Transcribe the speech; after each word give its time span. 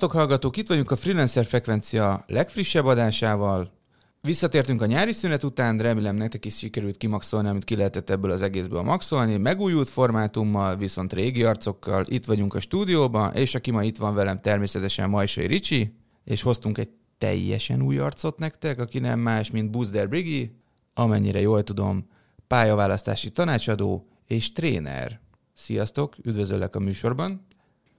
Sziasztok 0.00 0.20
hallgatók, 0.20 0.56
itt 0.56 0.68
vagyunk 0.68 0.90
a 0.90 0.96
Freelancer 0.96 1.44
Frekvencia 1.44 2.24
legfrissebb 2.26 2.84
adásával. 2.84 3.72
Visszatértünk 4.20 4.82
a 4.82 4.86
nyári 4.86 5.12
szünet 5.12 5.44
után, 5.44 5.78
remélem 5.78 6.16
nektek 6.16 6.44
is 6.44 6.56
sikerült 6.56 6.96
kimaxolni, 6.96 7.48
amit 7.48 7.64
ki 7.64 7.76
lehetett 7.76 8.10
ebből 8.10 8.30
az 8.30 8.42
egészből 8.42 8.82
maxolni. 8.82 9.36
Megújult 9.36 9.88
formátummal, 9.88 10.76
viszont 10.76 11.12
régi 11.12 11.44
arcokkal. 11.44 12.04
Itt 12.08 12.24
vagyunk 12.24 12.54
a 12.54 12.60
stúdióban, 12.60 13.34
és 13.34 13.54
aki 13.54 13.70
ma 13.70 13.82
itt 13.82 13.96
van 13.96 14.14
velem 14.14 14.36
természetesen 14.36 15.10
Majsai 15.10 15.46
Ricsi, 15.46 15.94
és 16.24 16.42
hoztunk 16.42 16.78
egy 16.78 16.90
teljesen 17.18 17.82
új 17.82 17.98
arcot 17.98 18.38
nektek, 18.38 18.78
aki 18.78 18.98
nem 18.98 19.18
más, 19.18 19.50
mint 19.50 19.70
Buzder 19.70 20.08
Brigi, 20.08 20.56
amennyire 20.94 21.40
jól 21.40 21.62
tudom, 21.62 22.06
pályaválasztási 22.46 23.30
tanácsadó 23.30 24.06
és 24.26 24.52
tréner. 24.52 25.20
Sziasztok, 25.54 26.14
üdvözöllek 26.22 26.76
a 26.76 26.80
műsorban. 26.80 27.46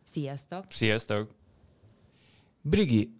Sziasztok! 0.03 0.65
Sziasztok! 0.69 1.39
Brigi, 2.61 3.19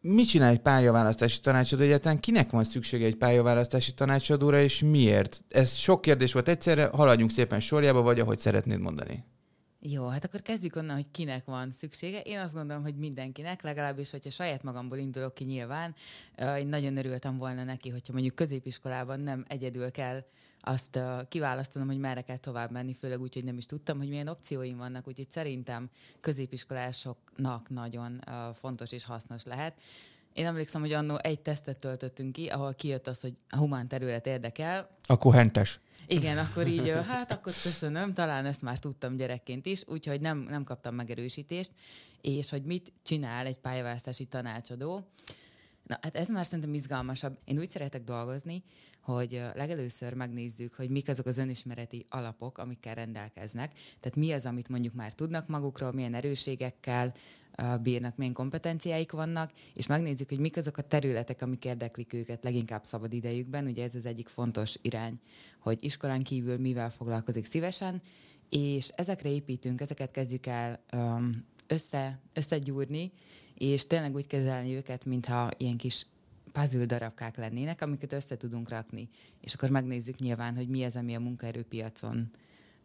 mit 0.00 0.28
csinál 0.28 0.50
egy 0.50 0.60
pályaválasztási 0.60 1.40
tanácsadó 1.40 1.82
egyáltalán? 1.82 2.20
Kinek 2.20 2.50
van 2.50 2.64
szüksége 2.64 3.06
egy 3.06 3.16
pályaválasztási 3.16 3.94
tanácsadóra, 3.94 4.62
és 4.62 4.82
miért? 4.82 5.44
Ez 5.48 5.74
sok 5.74 6.00
kérdés 6.00 6.32
volt 6.32 6.48
egyszerre, 6.48 6.86
haladjunk 6.86 7.30
szépen 7.30 7.60
sorjába, 7.60 8.02
vagy 8.02 8.20
ahogy 8.20 8.38
szeretnéd 8.38 8.78
mondani. 8.78 9.24
Jó, 9.80 10.06
hát 10.06 10.24
akkor 10.24 10.42
kezdjük 10.42 10.76
onnan, 10.76 10.94
hogy 10.94 11.10
kinek 11.10 11.44
van 11.44 11.72
szüksége. 11.72 12.20
Én 12.20 12.38
azt 12.38 12.54
gondolom, 12.54 12.82
hogy 12.82 12.96
mindenkinek, 12.96 13.62
legalábbis, 13.62 14.10
hogyha 14.10 14.30
saját 14.30 14.62
magamból 14.62 14.98
indulok 14.98 15.34
ki 15.34 15.44
nyilván, 15.44 15.94
én 16.58 16.66
nagyon 16.66 16.96
örültem 16.96 17.36
volna 17.36 17.64
neki, 17.64 17.88
hogyha 17.88 18.12
mondjuk 18.12 18.34
középiskolában 18.34 19.20
nem 19.20 19.44
egyedül 19.48 19.90
kell 19.90 20.24
azt 20.66 21.00
kiválasztanom, 21.28 21.88
hogy 21.88 21.98
merre 21.98 22.20
kell 22.20 22.36
tovább 22.36 22.70
menni, 22.70 22.94
főleg 22.94 23.20
úgy, 23.20 23.34
hogy 23.34 23.44
nem 23.44 23.56
is 23.56 23.66
tudtam, 23.66 23.98
hogy 23.98 24.08
milyen 24.08 24.28
opcióim 24.28 24.76
vannak, 24.76 25.08
úgyhogy 25.08 25.30
szerintem 25.30 25.90
középiskolásoknak 26.20 27.68
nagyon 27.68 28.20
fontos 28.54 28.92
és 28.92 29.04
hasznos 29.04 29.44
lehet. 29.44 29.80
Én 30.32 30.46
emlékszem, 30.46 30.80
hogy 30.80 30.92
annó 30.92 31.16
egy 31.22 31.40
tesztet 31.40 31.78
töltöttünk 31.78 32.32
ki, 32.32 32.46
ahol 32.46 32.74
kijött 32.74 33.06
az, 33.06 33.20
hogy 33.20 33.36
a 33.48 33.56
humán 33.56 33.88
terület 33.88 34.26
érdekel. 34.26 34.88
Akkor 35.06 35.34
hentes. 35.34 35.80
Igen, 36.06 36.38
akkor 36.38 36.66
így, 36.66 36.88
hát 36.88 37.30
akkor 37.30 37.52
köszönöm, 37.62 38.12
talán 38.12 38.46
ezt 38.46 38.62
már 38.62 38.78
tudtam 38.78 39.16
gyerekként 39.16 39.66
is, 39.66 39.82
úgyhogy 39.86 40.20
nem, 40.20 40.38
nem 40.38 40.64
kaptam 40.64 40.94
megerősítést, 40.94 41.72
és 42.20 42.50
hogy 42.50 42.62
mit 42.62 42.92
csinál 43.02 43.46
egy 43.46 43.58
pályaválasztási 43.58 44.24
tanácsadó. 44.24 45.08
Na, 45.86 45.98
hát 46.02 46.16
ez 46.16 46.28
már 46.28 46.44
szerintem 46.44 46.74
izgalmasabb. 46.74 47.38
Én 47.44 47.58
úgy 47.58 47.70
szeretek 47.70 48.04
dolgozni, 48.04 48.62
hogy 49.04 49.42
legelőször 49.54 50.14
megnézzük, 50.14 50.74
hogy 50.74 50.90
mik 50.90 51.08
azok 51.08 51.26
az 51.26 51.38
önismereti 51.38 52.06
alapok, 52.08 52.58
amikkel 52.58 52.94
rendelkeznek. 52.94 53.72
Tehát 54.00 54.16
mi 54.16 54.32
az, 54.32 54.46
amit 54.46 54.68
mondjuk 54.68 54.94
már 54.94 55.12
tudnak 55.12 55.48
magukról, 55.48 55.92
milyen 55.92 56.14
erőségekkel 56.14 57.14
bírnak, 57.82 58.16
milyen 58.16 58.32
kompetenciáik 58.32 59.12
vannak, 59.12 59.52
és 59.74 59.86
megnézzük, 59.86 60.28
hogy 60.28 60.38
mik 60.38 60.56
azok 60.56 60.76
a 60.76 60.82
területek, 60.82 61.42
amik 61.42 61.64
érdeklik 61.64 62.12
őket 62.12 62.44
leginkább 62.44 62.84
szabad 62.84 63.12
idejükben. 63.12 63.66
Ugye 63.66 63.84
ez 63.84 63.94
az 63.94 64.06
egyik 64.06 64.28
fontos 64.28 64.74
irány, 64.82 65.20
hogy 65.58 65.84
iskolán 65.84 66.22
kívül 66.22 66.58
mivel 66.58 66.90
foglalkozik 66.90 67.46
szívesen, 67.46 68.02
és 68.48 68.88
ezekre 68.88 69.28
építünk, 69.28 69.80
ezeket 69.80 70.10
kezdjük 70.10 70.46
el 70.46 70.84
össze, 71.66 72.20
összegyúrni, 72.32 73.12
és 73.54 73.86
tényleg 73.86 74.14
úgy 74.14 74.26
kezelni 74.26 74.74
őket, 74.74 75.04
mintha 75.04 75.50
ilyen 75.56 75.76
kis 75.76 76.06
puzzle 76.60 76.84
darabkák 76.84 77.36
lennének, 77.36 77.82
amiket 77.82 78.12
össze 78.12 78.36
tudunk 78.36 78.68
rakni. 78.68 79.08
És 79.40 79.54
akkor 79.54 79.70
megnézzük 79.70 80.18
nyilván, 80.18 80.56
hogy 80.56 80.68
mi 80.68 80.84
az, 80.84 80.96
ami 80.96 81.14
a 81.14 81.20
munkaerőpiacon 81.20 82.30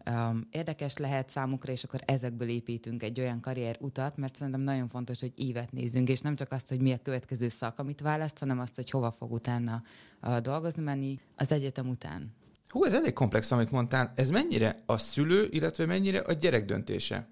um, 0.09 0.47
érdekes 0.52 0.97
lehet 0.97 1.30
számukra, 1.30 1.72
és 1.72 1.84
akkor 1.84 2.00
ezekből 2.06 2.47
építünk 2.47 3.03
egy 3.03 3.19
olyan 3.19 3.41
karrier 3.41 3.78
utat, 3.79 4.18
mert 4.18 4.35
szerintem 4.35 4.62
nagyon 4.62 4.88
fontos, 4.88 5.19
hogy 5.19 5.34
évet 5.35 5.72
nézzünk, 5.72 6.09
és 6.09 6.22
nem 6.22 6.35
csak 6.35 6.52
azt, 6.52 6.68
hogy 6.68 6.81
mi 6.81 6.91
a 6.91 6.97
következő 6.97 7.50
szak, 7.50 7.79
amit 7.79 8.02
választ, 8.02 8.38
hanem 8.38 8.59
azt, 8.59 8.75
hogy 8.75 8.90
hova 8.90 9.12
fog 9.12 9.31
utána 9.31 9.84
uh, 10.22 10.38
dolgozni 10.38 10.84
menni 10.84 11.19
az 11.35 11.52
egyetem 11.52 11.90
után. 11.90 12.34
Hú, 12.68 12.84
ez 12.84 12.94
elég 12.94 13.13
komplex, 13.13 13.52
amit 13.52 13.72
mondtál. 13.72 14.12
Ez 14.16 14.29
mennyire 14.29 14.84
a 14.85 14.97
szülő, 14.97 15.47
illetve 15.52 15.85
mennyire 15.85 16.19
a 16.19 16.34
gyerek 16.34 16.66
döntése? 16.66 17.29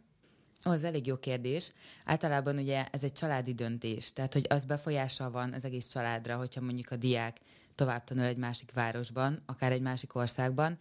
Ez 0.74 0.84
elég 0.84 1.06
jó 1.06 1.18
kérdés. 1.18 1.72
Általában 2.06 2.58
ugye 2.58 2.86
ez 2.92 3.04
egy 3.04 3.14
családi 3.14 3.54
döntés, 3.54 4.14
tehát 4.14 4.34
hogy 4.34 4.46
az 4.50 4.66
befolyással 4.66 5.32
van 5.32 5.54
az 5.54 5.66
egész 5.66 5.88
családra, 5.88 6.38
hogyha 6.38 6.62
mondjuk 6.62 6.92
a 6.92 6.96
diák 6.96 7.38
tovább 7.76 8.04
tanul 8.04 8.24
egy 8.24 8.38
másik 8.38 8.72
városban, 8.74 9.42
akár 9.46 9.72
egy 9.72 9.82
másik 9.82 10.16
országban, 10.16 10.78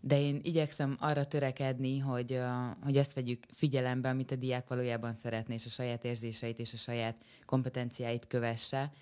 de 0.00 0.20
én 0.20 0.40
igyekszem 0.42 0.96
arra 1.00 1.24
törekedni, 1.24 1.98
hogy, 1.98 2.40
hogy 2.82 2.96
ezt 2.96 3.14
vegyük 3.14 3.44
figyelembe, 3.52 4.08
amit 4.08 4.30
a 4.30 4.36
diák 4.36 4.68
valójában 4.68 5.14
szeretné, 5.14 5.54
és 5.54 5.66
a 5.66 5.68
saját 5.68 6.04
érzéseit 6.04 6.58
és 6.58 6.72
a 6.72 6.76
saját 6.76 7.18
kompetenciáit 7.44 8.26
kövesse. 8.26 8.92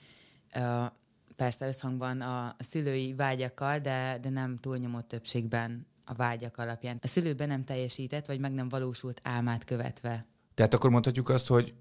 Persze 1.36 1.66
összhangban 1.66 2.20
a 2.20 2.56
szülői 2.58 3.14
vágyakkal, 3.14 3.78
de, 3.78 4.18
de 4.22 4.28
nem 4.28 4.58
túlnyomó 4.60 5.00
többségben 5.00 5.86
a 6.08 6.14
vágyak 6.14 6.58
alapján. 6.58 6.98
A 7.02 7.06
szülő 7.06 7.34
be 7.34 7.46
nem 7.46 7.62
teljesített, 7.62 8.26
vagy 8.26 8.41
meg 8.41 8.52
nem 8.52 8.69
valósult 8.69 9.20
álmát 9.22 9.64
követve. 9.64 10.26
Tehát 10.54 10.74
akkor 10.74 10.91
mondhatjuk 10.91 11.28
azt, 11.28 11.46
hogy 11.46 11.74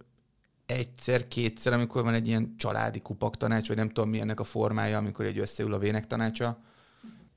egyszer, 0.65 1.27
kétszer, 1.27 1.73
amikor 1.73 2.03
van 2.03 2.13
egy 2.13 2.27
ilyen 2.27 2.55
családi 2.57 2.99
kupak 2.99 3.38
tanács, 3.38 3.67
vagy 3.67 3.77
nem 3.77 3.88
tudom 3.88 4.09
mi 4.09 4.19
ennek 4.19 4.39
a 4.39 4.43
formája, 4.43 4.97
amikor 4.97 5.25
egy 5.25 5.39
összeül 5.39 5.73
a 5.73 5.77
vének 5.77 6.07
tanácsa. 6.07 6.61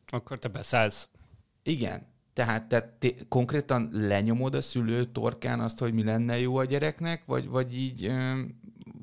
Akkor 0.07 0.39
te 0.39 0.49
beszállsz. 0.49 1.09
Igen. 1.63 2.07
Tehát 2.33 2.69
te, 2.69 2.97
te 2.99 3.09
konkrétan 3.29 3.89
lenyomod 3.93 4.55
a 4.55 4.63
szülő 4.63 5.05
torkán 5.05 5.61
azt, 5.61 5.79
hogy 5.79 5.93
mi 5.93 6.05
lenne 6.05 6.39
jó 6.39 6.57
a 6.57 6.65
gyereknek, 6.65 7.25
vagy, 7.25 7.49
vagy 7.49 7.75
így 7.75 8.05
ö, 8.05 8.41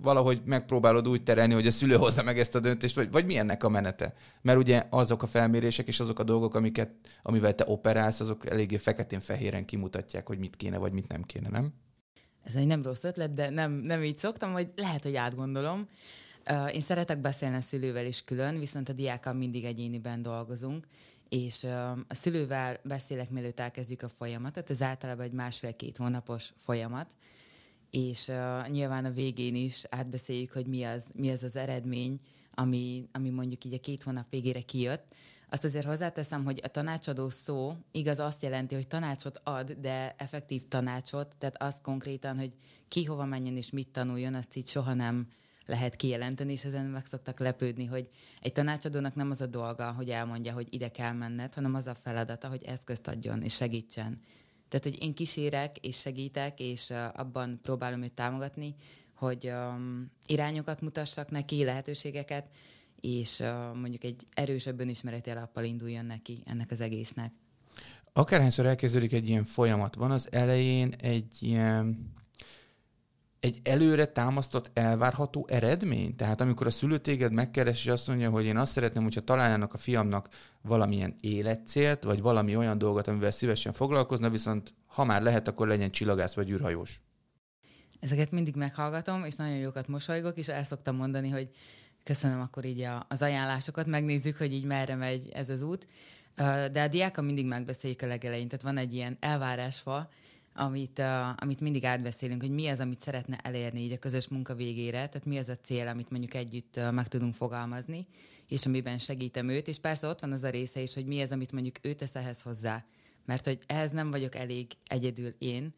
valahogy 0.01 0.41
megpróbálod 0.45 1.07
úgy 1.07 1.23
terelni, 1.23 1.53
hogy 1.53 1.67
a 1.67 1.71
szülő 1.71 1.95
hozza 1.95 2.23
meg 2.23 2.39
ezt 2.39 2.55
a 2.55 2.59
döntést, 2.59 2.95
vagy, 2.95 3.11
vagy 3.11 3.25
mi 3.25 3.37
ennek 3.37 3.63
a 3.63 3.69
menete? 3.69 4.13
Mert 4.41 4.57
ugye 4.57 4.83
azok 4.89 5.23
a 5.23 5.27
felmérések 5.27 5.87
és 5.87 5.99
azok 5.99 6.19
a 6.19 6.23
dolgok, 6.23 6.55
amiket, 6.55 6.91
amivel 7.21 7.55
te 7.55 7.63
operálsz, 7.67 8.19
azok 8.19 8.49
eléggé 8.49 8.77
feketén-fehéren 8.77 9.65
kimutatják, 9.65 10.27
hogy 10.27 10.39
mit 10.39 10.55
kéne, 10.55 10.77
vagy 10.77 10.91
mit 10.91 11.07
nem 11.07 11.23
kéne, 11.23 11.49
nem? 11.49 11.73
Ez 12.43 12.55
egy 12.55 12.67
nem 12.67 12.83
rossz 12.83 13.03
ötlet, 13.03 13.33
de 13.33 13.49
nem, 13.49 13.71
nem 13.71 14.03
így 14.03 14.17
szoktam, 14.17 14.51
hogy 14.51 14.67
lehet, 14.75 15.03
hogy 15.03 15.15
átgondolom. 15.15 15.87
Én 16.73 16.81
szeretek 16.81 17.21
beszélni 17.21 17.55
a 17.55 17.61
szülővel 17.61 18.05
is 18.05 18.23
külön, 18.23 18.59
viszont 18.59 18.89
a 18.89 18.93
diákkal 18.93 19.33
mindig 19.33 19.63
egyéniben 19.63 20.21
dolgozunk, 20.21 20.87
és 21.29 21.63
a 22.07 22.13
szülővel 22.13 22.77
beszélek, 22.83 23.29
mielőtt 23.29 23.59
elkezdjük 23.59 24.01
a 24.01 24.09
folyamatot, 24.09 24.69
ez 24.69 24.81
általában 24.81 25.25
egy 25.25 25.31
másfél-két 25.31 25.97
hónapos 25.97 26.53
folyamat, 26.57 27.15
és 27.91 28.27
uh, 28.27 28.67
nyilván 28.69 29.05
a 29.05 29.11
végén 29.11 29.55
is 29.55 29.83
átbeszéljük, 29.89 30.51
hogy 30.51 30.67
mi 30.67 30.83
az, 30.83 31.05
mi 31.15 31.29
az 31.29 31.43
az 31.43 31.55
eredmény, 31.55 32.19
ami, 32.53 33.07
ami 33.11 33.29
mondjuk 33.29 33.63
így 33.63 33.73
a 33.73 33.79
két 33.79 34.03
hónap 34.03 34.29
végére 34.29 34.61
kijött. 34.61 35.13
Azt 35.49 35.63
azért 35.63 35.85
hozzáteszem, 35.85 36.43
hogy 36.45 36.59
a 36.63 36.67
tanácsadó 36.67 37.29
szó 37.29 37.75
igaz 37.91 38.19
azt 38.19 38.43
jelenti, 38.43 38.75
hogy 38.75 38.87
tanácsot 38.87 39.41
ad, 39.43 39.71
de 39.71 40.15
effektív 40.17 40.67
tanácsot, 40.67 41.35
tehát 41.37 41.61
azt 41.61 41.81
konkrétan, 41.81 42.37
hogy 42.37 42.51
ki 42.87 43.03
hova 43.03 43.25
menjen 43.25 43.57
és 43.57 43.69
mit 43.69 43.87
tanuljon, 43.87 44.33
azt 44.33 44.55
így 44.55 44.67
soha 44.67 44.93
nem 44.93 45.27
lehet 45.65 45.95
kijelenteni, 45.95 46.51
és 46.51 46.65
ezen 46.65 46.85
meg 46.85 47.05
szoktak 47.05 47.39
lepődni, 47.39 47.85
hogy 47.85 48.09
egy 48.41 48.51
tanácsadónak 48.51 49.15
nem 49.15 49.31
az 49.31 49.41
a 49.41 49.45
dolga, 49.45 49.91
hogy 49.91 50.09
elmondja, 50.09 50.53
hogy 50.53 50.67
ide 50.69 50.87
kell 50.87 51.13
menned, 51.13 51.53
hanem 51.53 51.75
az 51.75 51.87
a 51.87 51.95
feladata, 51.95 52.47
hogy 52.47 52.63
eszközt 52.63 53.07
adjon 53.07 53.41
és 53.41 53.53
segítsen. 53.53 54.21
Tehát, 54.69 54.85
hogy 54.85 55.01
én 55.01 55.13
kísérek 55.13 55.77
és 55.77 55.99
segítek, 55.99 56.59
és 56.59 56.89
uh, 56.89 57.19
abban 57.19 57.59
próbálom 57.61 58.03
őt 58.03 58.13
támogatni, 58.13 58.75
hogy 59.13 59.49
um, 59.49 60.11
irányokat 60.25 60.81
mutassak 60.81 61.31
neki, 61.31 61.63
lehetőségeket, 61.63 62.47
és 62.99 63.39
uh, 63.39 63.75
mondjuk 63.79 64.03
egy 64.03 64.23
erősebb 64.33 64.79
önismereti 64.79 65.29
alappal 65.29 65.63
induljon 65.63 66.05
neki 66.05 66.43
ennek 66.45 66.71
az 66.71 66.81
egésznek. 66.81 67.31
Akárhányszor 68.13 68.65
elkezdődik 68.65 69.13
egy 69.13 69.29
ilyen 69.29 69.43
folyamat, 69.43 69.95
van 69.95 70.11
az 70.11 70.27
elején 70.31 70.93
egy 70.97 71.35
ilyen 71.39 72.13
egy 73.39 73.59
előre 73.63 74.05
támasztott 74.05 74.71
elvárható 74.73 75.47
eredmény? 75.49 76.15
Tehát 76.15 76.41
amikor 76.41 76.67
a 76.67 76.71
szülő 76.71 76.97
téged 76.97 77.31
megkeres, 77.31 77.85
és 77.85 77.91
azt 77.91 78.07
mondja, 78.07 78.29
hogy 78.29 78.45
én 78.45 78.57
azt 78.57 78.71
szeretném, 78.71 79.03
hogyha 79.03 79.21
találjanak 79.21 79.73
a 79.73 79.77
fiamnak 79.77 80.27
valamilyen 80.61 81.15
életcélt, 81.19 82.03
vagy 82.03 82.21
valami 82.21 82.55
olyan 82.55 82.77
dolgot, 82.77 83.07
amivel 83.07 83.31
szívesen 83.31 83.73
foglalkozna, 83.73 84.29
viszont 84.29 84.73
ha 84.85 85.03
már 85.03 85.21
lehet, 85.21 85.47
akkor 85.47 85.67
legyen 85.67 85.91
csillagász 85.91 86.33
vagy 86.33 86.49
űrhajós. 86.49 87.01
Ezeket 87.99 88.31
mindig 88.31 88.55
meghallgatom, 88.55 89.25
és 89.25 89.35
nagyon 89.35 89.57
jókat 89.57 89.87
mosolygok, 89.87 90.37
és 90.37 90.47
el 90.47 90.63
szoktam 90.63 90.95
mondani, 90.95 91.29
hogy 91.29 91.49
köszönöm 92.03 92.39
akkor 92.39 92.65
így 92.65 92.81
a, 92.81 93.05
az 93.09 93.21
ajánlásokat, 93.21 93.85
megnézzük, 93.85 94.37
hogy 94.37 94.53
így 94.53 94.65
merre 94.65 94.95
megy 94.95 95.29
ez 95.33 95.49
az 95.49 95.61
út. 95.61 95.87
De 96.71 96.81
a 96.83 96.87
diákkal 96.87 97.23
mindig 97.23 97.45
megbeszéljük 97.45 98.01
a 98.01 98.07
legelején, 98.07 98.47
tehát 98.47 98.63
van 98.63 98.77
egy 98.77 98.93
ilyen 98.93 99.17
elvárásfa, 99.19 100.09
amit, 100.57 100.99
uh, 100.99 101.29
amit 101.41 101.59
mindig 101.59 101.85
átbeszélünk, 101.85 102.41
hogy 102.41 102.51
mi 102.51 102.67
az, 102.67 102.79
amit 102.79 102.99
szeretne 102.99 103.37
elérni 103.37 103.79
így 103.79 103.91
a 103.91 103.97
közös 103.97 104.27
munka 104.27 104.55
végére, 104.55 104.97
tehát 104.97 105.25
mi 105.25 105.37
az 105.37 105.49
a 105.49 105.55
cél, 105.55 105.87
amit 105.87 106.09
mondjuk 106.09 106.33
együtt 106.33 106.77
uh, 106.77 106.91
meg 106.91 107.07
tudunk 107.07 107.35
fogalmazni, 107.35 108.07
és 108.47 108.65
amiben 108.65 108.97
segítem 108.97 109.49
őt, 109.49 109.67
és 109.67 109.79
persze 109.79 110.07
ott 110.07 110.19
van 110.19 110.31
az 110.31 110.43
a 110.43 110.49
része 110.49 110.81
is, 110.81 110.93
hogy 110.93 111.07
mi 111.07 111.21
az, 111.21 111.31
amit 111.31 111.51
mondjuk 111.51 111.75
ő 111.81 111.93
tesz 111.93 112.15
ehhez 112.15 112.41
hozzá, 112.41 112.85
mert 113.25 113.45
hogy 113.45 113.59
ehhez 113.65 113.91
nem 113.91 114.11
vagyok 114.11 114.35
elég 114.35 114.67
egyedül 114.85 115.33
én, 115.37 115.73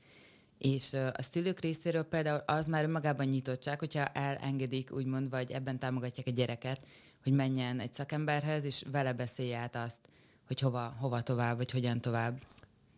és 0.58 0.92
uh, 0.92 1.08
a 1.14 1.22
szülők 1.22 1.60
részéről 1.60 2.04
például 2.04 2.44
az 2.46 2.68
már 2.68 2.84
önmagában 2.84 3.26
nyitottság, 3.26 3.80
hogyha 3.80 4.06
elengedik, 4.06 4.92
úgymond, 4.92 5.30
vagy 5.30 5.52
ebben 5.52 5.80
támogatják 5.80 6.28
a 6.28 6.32
gyereket, 6.32 6.86
hogy 7.24 7.34
menjen 7.34 7.80
egy 7.80 7.94
szakemberhez, 7.94 8.64
és 8.64 8.84
vele 8.92 9.14
beszélje 9.14 9.58
át 9.58 9.76
azt, 9.76 10.00
hogy 10.48 10.60
hova, 10.60 10.96
hova 11.00 11.22
tovább, 11.22 11.58
vagy 11.58 11.72
hogyan 11.72 12.02
tovább. 12.02 12.42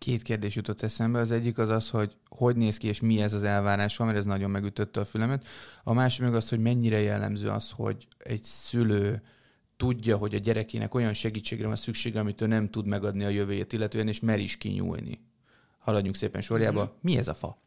Két 0.01 0.21
kérdés 0.21 0.56
jutott 0.56 0.81
eszembe. 0.81 1.19
Az 1.19 1.31
egyik 1.31 1.57
az 1.57 1.69
az, 1.69 1.89
hogy 1.89 2.15
hogy 2.30 2.56
néz 2.56 2.77
ki, 2.77 2.88
és 2.88 3.01
mi 3.01 3.21
ez 3.21 3.33
az 3.33 3.44
elvárás, 3.44 3.98
mert 3.98 4.18
ez 4.18 4.25
nagyon 4.25 4.50
megütötte 4.50 5.00
a 5.00 5.06
fülemet. 5.06 5.45
A 5.83 5.94
másik 5.94 6.21
meg 6.21 6.36
az, 6.36 6.50
hogy 6.50 6.59
mennyire 6.59 7.00
jellemző 7.00 7.50
az, 7.50 7.71
hogy 7.71 8.07
egy 8.18 8.44
szülő 8.44 9.21
tudja, 9.77 10.18
hogy 10.18 10.36
a 10.36 10.38
gyerekének 10.38 10.94
olyan 10.94 11.13
segítségre 11.13 11.68
van 11.68 11.75
szüksége, 11.75 12.19
amit 12.19 12.42
ő 12.42 12.48
nem 12.48 12.69
tud 12.69 12.86
megadni 12.86 13.24
a 13.24 13.30
jövőjét 13.30 13.74
illetően, 13.74 14.07
és 14.07 14.19
mer 14.19 14.39
is 14.39 14.57
kinyúlni. 14.57 15.25
Haladjunk 15.80 16.15
szépen 16.15 16.42
sorjába. 16.42 16.81
Mm-hmm. 16.83 16.94
Mi 17.01 17.18
ez 17.18 17.27
a 17.27 17.33
fa? 17.33 17.62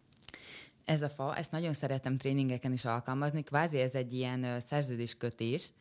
Ez 0.84 1.02
a 1.02 1.08
fa, 1.08 1.36
ezt 1.36 1.50
nagyon 1.50 1.72
szeretem 1.72 2.16
tréningeken 2.16 2.72
is 2.72 2.84
alkalmazni. 2.84 3.42
Kvázi 3.42 3.78
ez 3.78 3.94
egy 3.94 4.12
ilyen 4.12 4.60
szerződéskötés, 4.66 5.72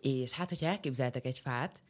és 0.00 0.32
hát, 0.32 0.48
hogyha 0.48 0.66
elképzeltek 0.66 1.26
egy 1.26 1.38
fát, 1.38 1.82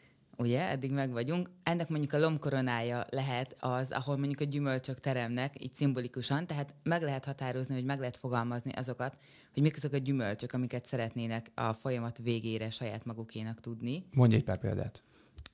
ugye, 0.43 0.69
eddig 0.69 0.91
meg 0.91 1.11
vagyunk. 1.11 1.51
Ennek 1.63 1.89
mondjuk 1.89 2.13
a 2.13 2.19
lombkoronája 2.19 3.07
lehet 3.11 3.57
az, 3.61 3.91
ahol 3.91 4.17
mondjuk 4.17 4.41
a 4.41 4.45
gyümölcsök 4.45 4.99
teremnek, 4.99 5.65
így 5.65 5.75
szimbolikusan, 5.75 6.47
tehát 6.47 6.75
meg 6.83 7.03
lehet 7.03 7.25
határozni, 7.25 7.75
hogy 7.75 7.85
meg 7.85 7.99
lehet 7.99 8.17
fogalmazni 8.17 8.73
azokat, 8.73 9.17
hogy 9.53 9.63
mik 9.63 9.77
azok 9.77 9.93
a 9.93 9.97
gyümölcsök, 9.97 10.53
amiket 10.53 10.87
szeretnének 10.87 11.51
a 11.55 11.73
folyamat 11.73 12.19
végére 12.19 12.71
saját 12.71 13.05
magukénak 13.05 13.61
tudni. 13.61 14.05
Mondj 14.11 14.35
egy 14.35 14.45
pár 14.45 14.59
példát. 14.59 15.03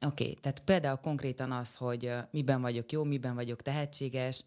Oké, 0.06 0.22
okay, 0.22 0.38
tehát 0.40 0.60
például 0.60 0.96
konkrétan 0.96 1.50
az, 1.52 1.74
hogy 1.74 2.12
miben 2.30 2.60
vagyok 2.60 2.92
jó, 2.92 3.04
miben 3.04 3.34
vagyok 3.34 3.62
tehetséges, 3.62 4.44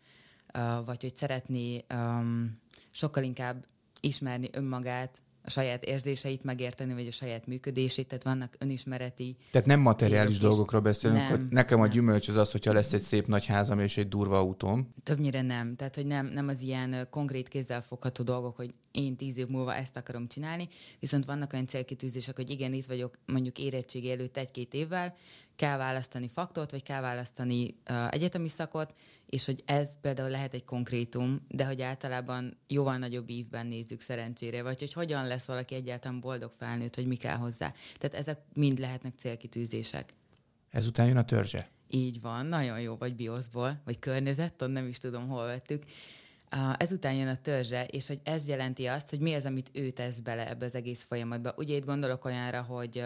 vagy 0.85 1.01
hogy 1.01 1.15
szeretné 1.15 1.85
um, 1.93 2.59
sokkal 2.91 3.23
inkább 3.23 3.65
ismerni 4.01 4.49
önmagát, 4.51 5.21
a 5.43 5.49
saját 5.49 5.83
érzéseit 5.83 6.43
megérteni, 6.43 6.93
vagy 6.93 7.07
a 7.07 7.11
saját 7.11 7.47
működését, 7.47 8.07
tehát 8.07 8.23
vannak 8.23 8.55
önismereti. 8.59 9.38
Tehát 9.51 9.67
nem 9.67 9.79
materiális 9.79 10.38
dolgokról 10.38 10.81
beszélünk, 10.81 11.19
nem, 11.19 11.29
hogy 11.29 11.47
nekem 11.49 11.79
nem. 11.79 11.89
a 11.89 11.91
gyümölcs 11.93 12.27
az 12.27 12.35
az, 12.35 12.51
hogyha 12.51 12.73
lesz 12.73 12.93
egy 12.93 13.01
szép 13.01 13.27
nagy 13.27 13.45
házam 13.45 13.79
és 13.79 13.97
egy 13.97 14.07
durva 14.07 14.38
autóm. 14.38 14.93
Többnyire 15.03 15.41
nem. 15.41 15.75
Tehát, 15.75 15.95
hogy 15.95 16.05
nem, 16.05 16.25
nem 16.25 16.47
az 16.47 16.61
ilyen 16.61 17.07
konkrét 17.09 17.47
kézzel 17.47 17.81
fogható 17.81 18.23
dolgok, 18.23 18.55
hogy 18.55 18.73
én 18.91 19.15
tíz 19.15 19.38
év 19.38 19.47
múlva 19.47 19.75
ezt 19.75 19.97
akarom 19.97 20.27
csinálni, 20.27 20.69
viszont 20.99 21.25
vannak 21.25 21.53
olyan 21.53 21.67
célkitűzések, 21.67 22.35
hogy 22.35 22.49
igen, 22.49 22.73
itt 22.73 22.85
vagyok 22.85 23.17
mondjuk 23.25 23.59
érettségi 23.59 24.11
előtt 24.11 24.38
egy-két 24.38 24.73
évvel, 24.73 25.15
kell 25.61 25.77
választani 25.77 26.27
faktort, 26.27 26.71
vagy 26.71 26.83
kell 26.83 27.01
választani 27.01 27.75
uh, 27.89 28.13
egyetemi 28.13 28.47
szakot, 28.47 28.95
és 29.25 29.45
hogy 29.45 29.63
ez 29.65 29.89
például 30.01 30.29
lehet 30.29 30.53
egy 30.53 30.65
konkrétum, 30.65 31.45
de 31.47 31.65
hogy 31.65 31.81
általában 31.81 32.57
jóval 32.67 32.97
nagyobb 32.97 33.29
ívben 33.29 33.67
nézzük 33.67 34.01
szerencsére, 34.01 34.63
vagy 34.63 34.79
hogy 34.79 34.93
hogyan 34.93 35.27
lesz 35.27 35.45
valaki 35.45 35.75
egyáltalán 35.75 36.19
boldog 36.19 36.51
felnőtt, 36.57 36.95
hogy 36.95 37.07
mi 37.07 37.15
kell 37.15 37.35
hozzá. 37.35 37.73
Tehát 37.93 38.15
ezek 38.15 38.39
mind 38.53 38.79
lehetnek 38.79 39.13
célkitűzések. 39.17 40.13
Ezután 40.69 41.07
jön 41.07 41.17
a 41.17 41.25
törzse. 41.25 41.69
Így 41.87 42.21
van, 42.21 42.45
nagyon 42.45 42.79
jó, 42.79 42.95
vagy 42.95 43.15
bioszból, 43.15 43.81
vagy 43.85 43.99
környezetton, 43.99 44.71
nem 44.71 44.87
is 44.87 44.97
tudom, 44.97 45.27
hol 45.27 45.45
vettük. 45.45 45.83
Ezután 46.77 47.13
jön 47.13 47.27
a 47.27 47.41
törzse, 47.41 47.85
és 47.85 48.07
hogy 48.07 48.19
ez 48.23 48.47
jelenti 48.47 48.85
azt, 48.85 49.09
hogy 49.09 49.19
mi 49.19 49.33
az, 49.33 49.45
amit 49.45 49.69
ő 49.73 49.89
tesz 49.89 50.19
bele 50.19 50.49
ebbe 50.49 50.65
az 50.65 50.75
egész 50.75 51.03
folyamatba. 51.03 51.53
Ugye 51.57 51.75
itt 51.75 51.85
gondolok 51.85 52.25
olyanra, 52.25 52.61
hogy 52.61 53.03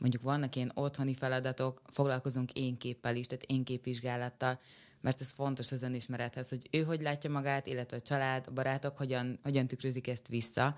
mondjuk 0.00 0.22
vannak 0.22 0.56
ilyen 0.56 0.72
otthoni 0.74 1.14
feladatok, 1.14 1.82
foglalkozunk 1.86 2.52
én 2.52 2.78
képpel 2.78 3.16
is, 3.16 3.26
tehát 3.26 3.44
én 3.44 3.64
képvizsgálattal, 3.64 4.60
mert 5.00 5.20
ez 5.20 5.30
fontos 5.30 5.72
az 5.72 5.82
önismerethez, 5.82 6.48
hogy 6.48 6.68
ő 6.70 6.82
hogy 6.82 7.02
látja 7.02 7.30
magát, 7.30 7.66
illetve 7.66 7.96
a 7.96 8.00
család, 8.00 8.46
a 8.46 8.52
barátok 8.52 8.96
hogyan, 8.96 9.38
hogyan 9.42 9.66
tükrözik 9.66 10.08
ezt 10.08 10.28
vissza, 10.28 10.76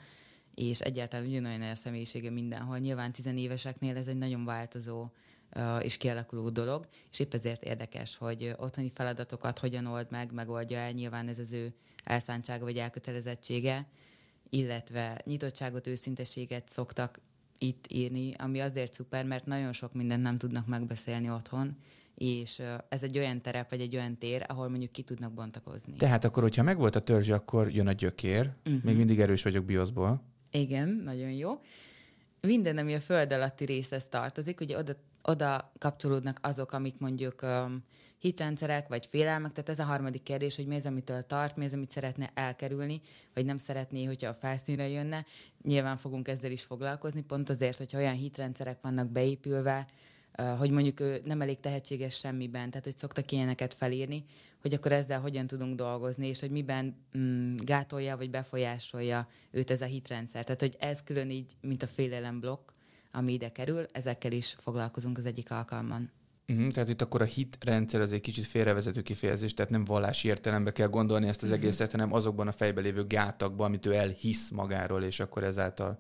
és 0.55 0.81
egyáltalán 0.81 1.27
ugyanolyan 1.27 1.63
a 1.63 1.75
személyisége 1.75 2.31
mindenhol. 2.31 2.79
Nyilván 2.79 3.13
tizenéveseknél 3.13 3.97
ez 3.97 4.07
egy 4.07 4.19
nagyon 4.19 4.45
változó 4.45 5.07
és 5.81 5.97
kialakuló 5.97 6.51
dolog, 6.51 6.89
és 7.11 7.19
épp 7.19 7.35
ezért 7.35 7.65
érdekes, 7.65 8.17
hogy 8.17 8.55
otthoni 8.57 8.91
feladatokat 8.95 9.59
hogyan 9.59 9.87
old 9.87 10.07
meg, 10.11 10.33
megoldja 10.33 10.79
el, 10.79 10.91
nyilván 10.91 11.29
ez 11.29 11.39
az 11.39 11.53
ő 11.53 11.75
elszántsága 12.05 12.65
vagy 12.65 12.77
elkötelezettsége, 12.77 13.87
illetve 14.51 15.21
nyitottságot, 15.25 15.87
őszinteséget 15.87 16.69
szoktak 16.69 17.21
itt 17.63 17.87
írni, 17.89 18.35
ami 18.39 18.61
azért 18.61 18.93
szuper, 18.93 19.25
mert 19.25 19.47
nagyon 19.47 19.73
sok 19.73 19.95
mindent 19.95 20.23
nem 20.23 20.39
tudnak 20.39 20.67
megbeszélni 20.67 21.31
otthon, 21.31 21.77
és 22.15 22.63
ez 22.89 23.03
egy 23.03 23.19
olyan 23.19 23.41
terep, 23.41 23.71
vagy 23.71 23.81
egy 23.81 23.97
olyan 23.97 24.19
tér, 24.19 24.45
ahol 24.49 24.69
mondjuk 24.69 24.93
ki 24.93 25.03
tudnak 25.03 25.33
bontakozni. 25.33 25.97
Tehát 25.97 26.25
akkor, 26.25 26.43
hogyha 26.43 26.63
megvolt 26.63 26.97
a 26.97 27.01
törzs, 27.01 27.31
akkor 27.31 27.71
jön 27.71 27.87
a 27.87 27.93
gyökér. 27.93 28.51
Uh-huh. 28.67 28.83
Még 28.83 28.97
mindig 28.97 29.21
erős 29.21 29.43
vagyok 29.43 29.65
bioszból. 29.65 30.23
Igen, 30.51 30.89
nagyon 30.89 31.31
jó. 31.31 31.61
Minden, 32.41 32.79
ami 32.79 32.95
a 32.95 33.01
föld 33.01 33.33
alatti 33.33 33.65
részhez 33.65 34.07
tartozik, 34.09 34.61
ugye 34.61 34.79
oda, 34.79 34.93
oda 35.23 35.71
kapcsolódnak 35.79 36.39
azok, 36.43 36.73
amik 36.73 36.99
mondjuk 36.99 37.43
um, 37.43 37.85
hitrendszerek, 38.23 38.89
vagy 38.89 39.07
félelmek, 39.07 39.53
tehát 39.53 39.69
ez 39.69 39.79
a 39.79 39.85
harmadik 39.85 40.23
kérdés, 40.23 40.57
hogy 40.57 40.67
mi 40.67 40.75
az, 40.75 40.87
amitől 40.87 41.23
tart, 41.23 41.57
mi 41.57 41.65
az, 41.65 41.73
amit 41.73 41.91
szeretne 41.91 42.31
elkerülni, 42.35 43.01
vagy 43.35 43.45
nem 43.45 43.59
szeretné, 43.59 44.05
hogyha 44.05 44.29
a 44.29 44.35
felszínre 44.35 44.89
jönne. 44.89 45.27
Nyilván 45.63 45.97
fogunk 45.97 46.29
ezzel 46.29 46.51
is 46.51 46.63
foglalkozni, 46.63 47.23
pont 47.23 47.51
azért, 47.51 47.79
hogy 47.79 47.97
olyan 47.97 48.15
hitrendszerek 48.15 48.79
vannak 48.81 49.11
beépülve, 49.11 49.87
hogy 50.59 50.71
mondjuk 50.71 51.01
ő 51.01 51.21
nem 51.25 51.41
elég 51.41 51.61
tehetséges 51.61 52.19
semmiben, 52.19 52.71
tehát 52.71 52.85
hogy 52.85 52.97
szoktak 52.97 53.33
ilyeneket 53.33 53.75
felírni, 53.75 54.25
hogy 54.61 54.75
akkor 54.75 54.93
ezzel 54.93 55.21
hogyan 55.21 55.47
tudunk 55.47 55.77
dolgozni, 55.77 56.27
és 56.27 56.41
hogy 56.41 56.51
miben 56.51 56.97
mm, 57.19 57.57
gátolja 57.57 58.17
vagy 58.17 58.31
befolyásolja 58.31 59.29
őt 59.51 59.71
ez 59.71 59.81
a 59.81 59.85
hitrendszer. 59.85 60.45
Tehát, 60.45 60.61
hogy 60.61 60.77
ez 60.79 61.03
külön 61.03 61.31
így, 61.31 61.57
mint 61.61 61.83
a 61.83 62.33
blokk, 62.41 62.71
ami 63.13 63.33
ide 63.33 63.49
kerül, 63.49 63.87
ezekkel 63.93 64.33
is 64.33 64.57
foglalkozunk 64.59 65.19
az 65.19 65.27
egyik 65.27 65.51
alkalman. 65.51 66.11
Uh-huh, 66.49 66.73
tehát 66.73 66.89
itt 66.89 67.03
akkor 67.03 67.21
a 67.21 67.25
hitrendszer 67.25 68.01
az 68.01 68.13
egy 68.13 68.21
kicsit 68.21 68.45
félrevezető 68.45 69.03
kifejezés, 69.03 69.55
tehát 69.55 69.71
nem 69.71 69.85
vallási 69.85 70.29
értelembe 70.29 70.73
kell 70.73 70.89
gondolni 70.89 71.29
ezt 71.29 71.43
az 71.43 71.49
uh-huh. 71.49 71.65
egészet, 71.65 71.91
hanem 71.91 72.13
azokban 72.13 72.49
a 72.49 72.53
fejbe 72.53 72.81
lévő 72.81 73.05
gátakban, 73.05 73.67
amit 73.67 73.87
ő 73.87 73.95
elhisz 73.95 74.51
magáról, 74.51 75.03
és 75.03 75.21
akkor 75.21 75.45
ezáltal 75.45 75.99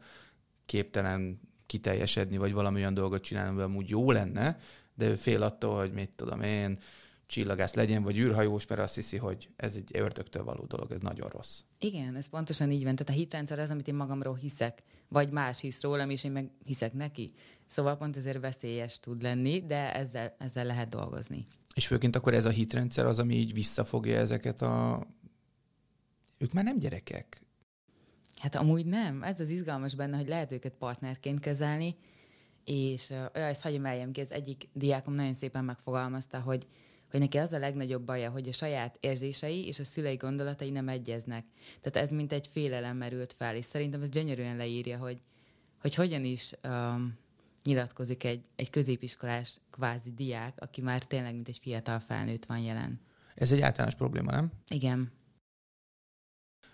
képtelen 0.67 1.41
kiteljesedni, 1.67 2.37
vagy 2.37 2.53
valami 2.53 2.81
olyan 2.81 2.95
dolgot 2.95 3.23
csinálni, 3.23 3.51
ami 3.51 3.61
amúgy 3.61 3.89
jó 3.89 4.11
lenne, 4.11 4.59
de 4.95 5.09
ő 5.09 5.15
fél 5.15 5.43
attól, 5.43 5.79
hogy 5.79 5.93
mit 5.93 6.11
tudom 6.17 6.43
én, 6.43 6.79
csillagász 7.33 7.75
legyen, 7.75 8.03
vagy 8.03 8.19
űrhajós, 8.19 8.67
mert 8.67 8.81
azt 8.81 8.95
hiszi, 8.95 9.17
hogy 9.17 9.49
ez 9.57 9.75
egy 9.75 9.91
ördögtől 9.93 10.45
való 10.45 10.65
dolog, 10.65 10.93
ez 10.93 11.01
nagyon 11.01 11.29
rossz. 11.29 11.61
Igen, 11.79 12.17
ez 12.17 12.29
pontosan 12.29 12.71
így 12.71 12.85
van. 12.85 12.95
Tehát 12.95 13.13
a 13.13 13.17
hitrendszer 13.17 13.59
az, 13.59 13.71
amit 13.71 13.89
én 13.89 13.95
magamról 13.95 14.35
hiszek, 14.35 14.83
vagy 15.09 15.31
más 15.31 15.61
hisz 15.61 15.83
rólam, 15.83 16.11
és 16.11 16.25
én 16.25 16.33
meg 16.33 16.51
hiszek 16.65 16.93
neki. 16.93 17.31
Szóval 17.73 17.97
pont 17.97 18.17
ezért 18.17 18.41
veszélyes 18.41 19.01
tud 19.01 19.23
lenni, 19.23 19.67
de 19.67 19.95
ezzel, 19.95 20.35
ezzel 20.39 20.65
lehet 20.65 20.89
dolgozni. 20.89 21.47
És 21.75 21.87
főként 21.87 22.17
akkor 22.17 22.35
ez 22.35 22.45
a 22.45 22.51
hitrendszer 22.51 23.07
az, 23.07 23.19
ami 23.19 23.35
így 23.35 23.53
visszafogja 23.53 24.17
ezeket 24.17 24.63
a... 24.63 25.07
Ők 26.39 26.53
már 26.53 26.65
nem 26.65 26.79
gyerekek. 26.79 27.43
Hát 28.37 28.55
amúgy 28.55 28.87
nem. 28.87 29.23
Ez 29.23 29.41
az 29.41 29.51
izgalmas 29.51 29.95
benne, 29.95 30.17
hogy 30.17 30.29
lehet 30.29 30.53
őket 30.53 30.75
partnerként 30.75 31.41
kezelni, 31.41 31.97
és 32.65 33.11
uh, 33.11 33.27
ezt 33.33 33.63
hagyom 33.63 33.85
eljem 33.85 34.13
ki, 34.13 34.21
az 34.21 34.33
egyik 34.33 34.69
diákom 34.73 35.15
nagyon 35.15 35.35
szépen 35.35 35.65
megfogalmazta, 35.65 36.41
hogy, 36.41 36.67
hogy 37.11 37.21
neki 37.21 37.39
az 37.39 37.53
a 37.53 37.59
legnagyobb 37.59 38.03
baja, 38.03 38.31
hogy 38.31 38.49
a 38.49 38.53
saját 38.53 38.97
érzései 39.01 39.67
és 39.67 39.79
a 39.79 39.85
szülei 39.85 40.17
gondolatai 40.17 40.71
nem 40.71 40.89
egyeznek. 40.89 41.45
Tehát 41.81 42.09
ez 42.09 42.17
mint 42.17 42.33
egy 42.33 42.47
félelem 42.47 42.97
merült 42.97 43.33
fel, 43.33 43.57
és 43.57 43.65
szerintem 43.65 44.03
ez 44.03 44.09
gyönyörűen 44.09 44.57
leírja, 44.57 44.99
hogy, 44.99 45.21
hogy 45.81 45.95
hogyan 45.95 46.25
is 46.25 46.53
um, 46.65 47.21
nyilatkozik 47.65 48.25
egy, 48.25 48.45
egy 48.57 48.71
középiskolás 48.71 49.61
kvázi 49.71 50.13
diák, 50.13 50.61
aki 50.61 50.81
már 50.81 51.05
tényleg 51.05 51.35
mint 51.35 51.49
egy 51.49 51.59
fiatal 51.63 52.01
felnőtt 52.01 52.45
van 52.45 52.59
jelen. 52.59 53.01
Ez 53.35 53.53
egy 53.53 53.61
általános 53.61 53.95
probléma, 53.95 54.31
nem? 54.31 54.53
Igen. 54.69 55.13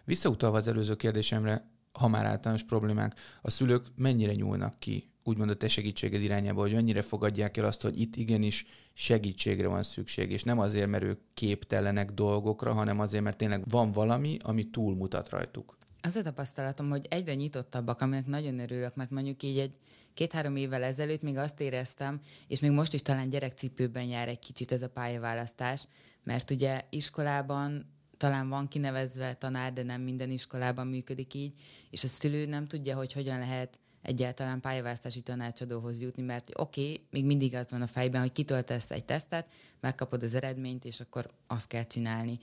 Visszautalva 0.05 0.57
az 0.57 0.69
előző 0.69 0.97
kérdésemre, 0.97 1.71
ha 1.93 2.09
már 2.09 2.25
általános 2.25 2.63
problémák, 2.63 3.15
a 3.43 3.51
szülők 3.51 3.87
mennyire 3.95 4.33
nyúlnak 4.33 4.79
ki 4.79 5.11
úgymond 5.29 5.51
a 5.51 5.57
te 5.57 5.69
segítséged 5.69 6.23
irányába, 6.23 6.61
hogy 6.61 6.75
annyira 6.75 7.03
fogadják 7.03 7.57
el 7.57 7.65
azt, 7.65 7.83
hogy 7.83 8.01
itt 8.01 8.17
igenis 8.17 8.67
segítségre 8.93 9.69
van 9.69 9.83
szükség, 9.83 10.31
és 10.31 10.43
nem 10.43 10.59
azért, 10.59 10.89
mert 10.89 11.03
ők 11.03 11.21
képtelenek 11.35 12.11
dolgokra, 12.11 12.73
hanem 12.73 13.01
azért, 13.01 13.23
mert 13.23 13.37
tényleg 13.37 13.69
van 13.69 13.93
valami, 13.93 14.37
ami 14.43 14.65
túlmutat 14.65 15.29
rajtuk. 15.29 15.77
Az 16.01 16.17
a 16.17 16.23
tapasztalatom, 16.23 16.89
hogy 16.89 17.07
egyre 17.11 17.35
nyitottabbak, 17.35 18.01
aminek 18.01 18.27
nagyon 18.27 18.59
örülök, 18.59 18.95
mert 18.95 19.11
mondjuk 19.11 19.43
így 19.43 19.59
egy 19.59 19.73
két-három 20.19 20.57
évvel 20.57 20.83
ezelőtt 20.83 21.23
még 21.23 21.37
azt 21.37 21.61
éreztem, 21.61 22.21
és 22.49 22.61
még 22.61 22.71
most 22.71 22.95
is 22.95 23.03
talán 23.03 23.31
gyerekcipőben 23.31 24.05
jár 24.05 24.29
egy 24.29 24.39
kicsit 24.39 24.73
ez 24.73 24.83
a 24.83 24.89
pályaválasztás, 24.89 25.89
mert 26.25 26.51
ugye 26.51 26.81
iskolában 26.91 27.93
talán 28.17 28.49
van 28.49 28.69
kinevezve 28.69 29.35
tanár, 29.35 29.73
de 29.73 29.83
nem 29.83 30.01
minden 30.01 30.31
iskolában 30.31 30.87
működik 30.87 31.35
így, 31.35 31.55
és 31.91 32.05
a 32.05 32.07
szülő 32.07 32.47
nem 32.47 32.67
tudja, 32.67 32.97
hogy 32.97 33.13
hogyan 33.13 33.39
lehet 33.39 33.79
egyáltalán 34.03 34.61
pályaválasztási 34.61 35.21
tanácsadóhoz 35.21 36.01
jutni, 36.01 36.23
mert 36.23 36.51
oké, 36.55 36.83
okay, 36.83 37.01
még 37.11 37.25
mindig 37.25 37.55
az 37.55 37.71
van 37.71 37.83
a 37.83 37.87
fejben, 37.87 38.21
hogy 38.21 38.33
kitöltesz 38.33 38.91
egy 38.91 39.05
tesztet, 39.05 39.49
megkapod 39.81 40.23
az 40.23 40.35
eredményt, 40.35 40.85
és 40.85 41.01
akkor 41.01 41.31
azt 41.47 41.67
kell 41.67 41.87
csinálni. 41.87 42.39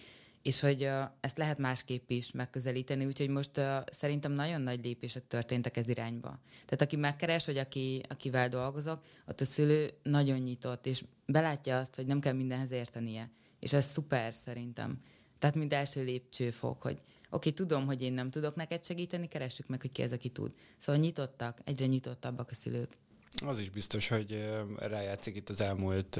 És 0.45 0.59
hogy 0.59 0.83
uh, 0.83 1.03
ezt 1.19 1.37
lehet 1.37 1.57
másképp 1.57 2.09
is 2.09 2.31
megközelíteni, 2.31 3.05
úgyhogy 3.05 3.29
most 3.29 3.57
uh, 3.57 3.77
szerintem 3.91 4.31
nagyon 4.31 4.61
nagy 4.61 4.83
lépések 4.83 5.27
történtek 5.27 5.77
ez 5.77 5.89
irányba. 5.89 6.39
Tehát 6.51 6.81
aki 6.81 6.95
megkeres, 6.95 7.45
vagy 7.45 7.57
aki, 7.57 8.01
akivel 8.09 8.49
dolgozok, 8.49 9.03
ott 9.27 9.41
a 9.41 9.45
szülő 9.45 9.89
nagyon 10.03 10.37
nyitott, 10.37 10.85
és 10.85 11.03
belátja 11.25 11.79
azt, 11.79 11.95
hogy 11.95 12.05
nem 12.05 12.19
kell 12.19 12.33
mindenhez 12.33 12.71
értenie. 12.71 13.31
És 13.59 13.73
ez 13.73 13.85
szuper 13.85 14.33
szerintem. 14.33 15.01
Tehát 15.39 15.55
mint 15.55 15.73
első 15.73 16.03
lépcsőfok, 16.03 16.81
hogy 16.81 17.01
oké, 17.29 17.49
tudom, 17.49 17.85
hogy 17.85 18.01
én 18.01 18.13
nem 18.13 18.29
tudok 18.29 18.55
neked 18.55 18.85
segíteni, 18.85 19.27
keressük 19.27 19.67
meg, 19.67 19.81
hogy 19.81 19.91
ki 19.91 20.01
az, 20.01 20.11
aki 20.11 20.29
tud. 20.29 20.53
Szóval 20.77 21.01
nyitottak, 21.01 21.59
egyre 21.63 21.85
nyitottabbak 21.85 22.49
a 22.49 22.55
szülők. 22.55 22.97
Az 23.43 23.59
is 23.59 23.69
biztos, 23.69 24.07
hogy 24.07 24.49
rájátszik 24.75 25.35
itt 25.35 25.49
az 25.49 25.61
elmúlt 25.61 26.19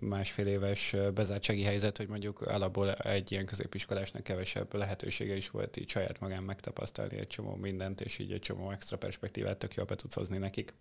másfél 0.00 0.46
éves 0.46 0.96
bezártsági 1.14 1.62
helyzet, 1.62 1.96
hogy 1.96 2.08
mondjuk 2.08 2.40
alapból 2.40 2.92
egy 2.94 3.32
ilyen 3.32 3.46
középiskolásnak 3.46 4.22
kevesebb 4.22 4.74
lehetősége 4.74 5.36
is 5.36 5.50
volt 5.50 5.76
így 5.76 5.88
saját 5.88 6.20
magán 6.20 6.42
megtapasztalni 6.42 7.18
egy 7.18 7.26
csomó 7.26 7.54
mindent, 7.54 8.00
és 8.00 8.18
így 8.18 8.32
egy 8.32 8.40
csomó 8.40 8.70
extra 8.70 8.98
perspektívát 8.98 9.58
tök 9.58 9.74
jól 9.74 9.86
be 9.86 9.94
tudsz 9.94 10.14
hozni 10.14 10.38
nekik. 10.38 10.74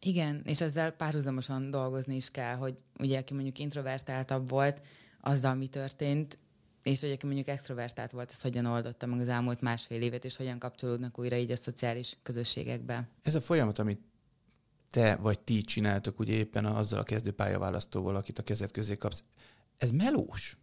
Igen, 0.00 0.42
és 0.44 0.60
ezzel 0.60 0.90
párhuzamosan 0.90 1.70
dolgozni 1.70 2.16
is 2.16 2.30
kell, 2.30 2.54
hogy 2.54 2.74
ugye 3.00 3.18
aki 3.18 3.34
mondjuk 3.34 3.58
introvertáltabb 3.58 4.48
volt, 4.48 4.80
azzal 5.20 5.54
mi 5.54 5.66
történt, 5.66 6.38
és 6.82 7.00
hogy 7.00 7.10
aki 7.10 7.26
mondjuk 7.26 7.48
extrovertált 7.48 8.10
volt, 8.10 8.30
ez 8.30 8.40
hogyan 8.40 8.66
oldotta 8.66 9.06
meg 9.06 9.20
az 9.20 9.28
elmúlt 9.28 9.60
másfél 9.60 10.02
évet, 10.02 10.24
és 10.24 10.36
hogyan 10.36 10.58
kapcsolódnak 10.58 11.18
újra 11.18 11.36
így 11.36 11.50
a 11.50 11.56
szociális 11.56 12.16
közösségekbe. 12.22 13.08
Ez 13.22 13.34
a 13.34 13.40
folyamat, 13.40 13.78
amit 13.78 14.00
te 14.94 15.16
vagy 15.16 15.40
ti 15.40 15.62
csináltok 15.62 16.18
ugye 16.18 16.32
éppen 16.32 16.64
azzal 16.64 16.98
a 16.98 17.02
kezdő 17.02 17.30
pályaválasztóval, 17.30 18.16
akit 18.16 18.38
a 18.38 18.42
kezed 18.42 18.70
közé 18.70 18.96
kapsz, 18.96 19.22
ez 19.76 19.90
melós? 19.90 20.56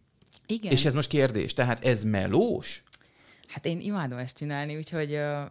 Igen. 0.46 0.72
És 0.72 0.84
ez 0.84 0.94
most 0.94 1.08
kérdés, 1.08 1.52
tehát 1.54 1.84
ez 1.84 2.04
melós? 2.04 2.82
Hát 3.48 3.66
én 3.66 3.80
imádom 3.80 4.18
ezt 4.18 4.36
csinálni, 4.36 4.76
úgyhogy 4.76 5.14
uh, 5.14 5.50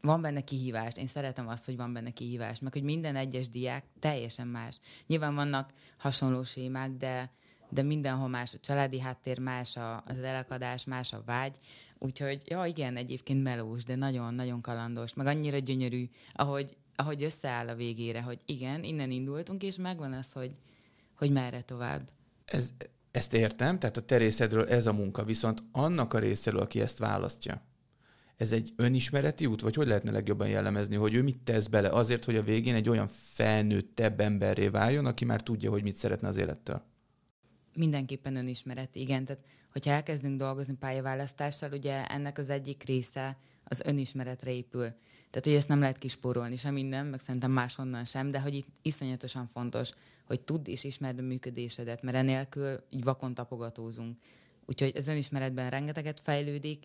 van 0.00 0.20
benne 0.20 0.40
kihívás. 0.40 0.92
Én 0.96 1.06
szeretem 1.06 1.48
azt, 1.48 1.64
hogy 1.64 1.76
van 1.76 1.92
benne 1.92 2.10
kihívás, 2.10 2.60
meg 2.60 2.72
hogy 2.72 2.82
minden 2.82 3.16
egyes 3.16 3.48
diák 3.48 3.84
teljesen 4.00 4.46
más. 4.46 4.80
Nyilván 5.06 5.34
vannak 5.34 5.70
hasonló 5.96 6.42
sémák, 6.42 6.90
de 6.90 7.30
de 7.72 7.82
mindenhol 7.82 8.28
más 8.28 8.54
a 8.54 8.58
családi 8.58 9.00
háttér, 9.00 9.38
más 9.38 9.76
a, 9.76 10.02
az 10.06 10.18
elakadás, 10.18 10.84
más 10.84 11.12
a 11.12 11.22
vágy. 11.26 11.56
Úgyhogy, 11.98 12.42
ja 12.44 12.64
igen, 12.64 12.96
egyébként 12.96 13.42
melós, 13.42 13.84
de 13.84 13.94
nagyon-nagyon 13.94 14.60
kalandos, 14.60 15.14
meg 15.14 15.26
annyira 15.26 15.58
gyönyörű, 15.58 16.08
ahogy, 16.32 16.76
ahogy 16.96 17.22
összeáll 17.22 17.68
a 17.68 17.74
végére, 17.74 18.22
hogy 18.22 18.38
igen, 18.46 18.84
innen 18.84 19.10
indultunk, 19.10 19.62
és 19.62 19.76
megvan 19.76 20.12
az, 20.12 20.32
hogy, 20.32 20.50
hogy 21.14 21.30
merre 21.30 21.60
tovább. 21.60 22.10
Ez, 22.44 22.72
ezt 23.10 23.34
értem, 23.34 23.78
tehát 23.78 23.96
a 23.96 24.00
te 24.00 24.16
részedről 24.16 24.68
ez 24.68 24.86
a 24.86 24.92
munka, 24.92 25.24
viszont 25.24 25.62
annak 25.72 26.14
a 26.14 26.18
részéről, 26.18 26.60
aki 26.60 26.80
ezt 26.80 26.98
választja, 26.98 27.62
ez 28.42 28.52
egy 28.52 28.72
önismereti 28.76 29.46
út, 29.46 29.60
vagy 29.60 29.74
hogy 29.74 29.86
lehetne 29.86 30.10
legjobban 30.10 30.48
jellemezni, 30.48 30.96
hogy 30.96 31.14
ő 31.14 31.22
mit 31.22 31.38
tesz 31.38 31.66
bele 31.66 31.88
azért, 31.88 32.24
hogy 32.24 32.36
a 32.36 32.42
végén 32.42 32.74
egy 32.74 32.88
olyan 32.88 33.08
felnőttebb 33.08 34.20
emberré 34.20 34.68
váljon, 34.68 35.06
aki 35.06 35.24
már 35.24 35.42
tudja, 35.42 35.70
hogy 35.70 35.82
mit 35.82 35.96
szeretne 35.96 36.28
az 36.28 36.36
élettől? 36.36 36.82
Mindenképpen 37.74 38.36
önismeret, 38.36 38.96
igen. 38.96 39.24
Tehát, 39.24 39.44
hogyha 39.72 39.90
elkezdünk 39.90 40.38
dolgozni 40.38 40.74
pályaválasztással, 40.74 41.72
ugye 41.72 42.06
ennek 42.06 42.38
az 42.38 42.48
egyik 42.48 42.82
része 42.82 43.36
az 43.64 43.80
önismeretre 43.84 44.52
épül. 44.52 44.94
Tehát, 45.32 45.46
hogy 45.46 45.56
ezt 45.56 45.68
nem 45.68 45.80
lehet 45.80 45.98
kispórolni 45.98 46.56
sem 46.56 46.74
minden, 46.74 47.06
meg 47.06 47.20
szerintem 47.20 47.50
máshonnan 47.50 48.04
sem, 48.04 48.30
de 48.30 48.40
hogy 48.40 48.54
itt 48.54 48.68
iszonyatosan 48.82 49.46
fontos, 49.46 49.90
hogy 50.26 50.40
tudd 50.40 50.68
és 50.68 50.84
ismerd 50.84 51.18
a 51.18 51.22
működésedet, 51.22 52.02
mert 52.02 52.16
enélkül 52.16 52.80
így 52.90 53.04
vakon 53.04 53.34
tapogatózunk. 53.34 54.18
Úgyhogy 54.66 54.92
az 54.96 55.06
önismeretben 55.06 55.70
rengeteget 55.70 56.20
fejlődik, 56.20 56.84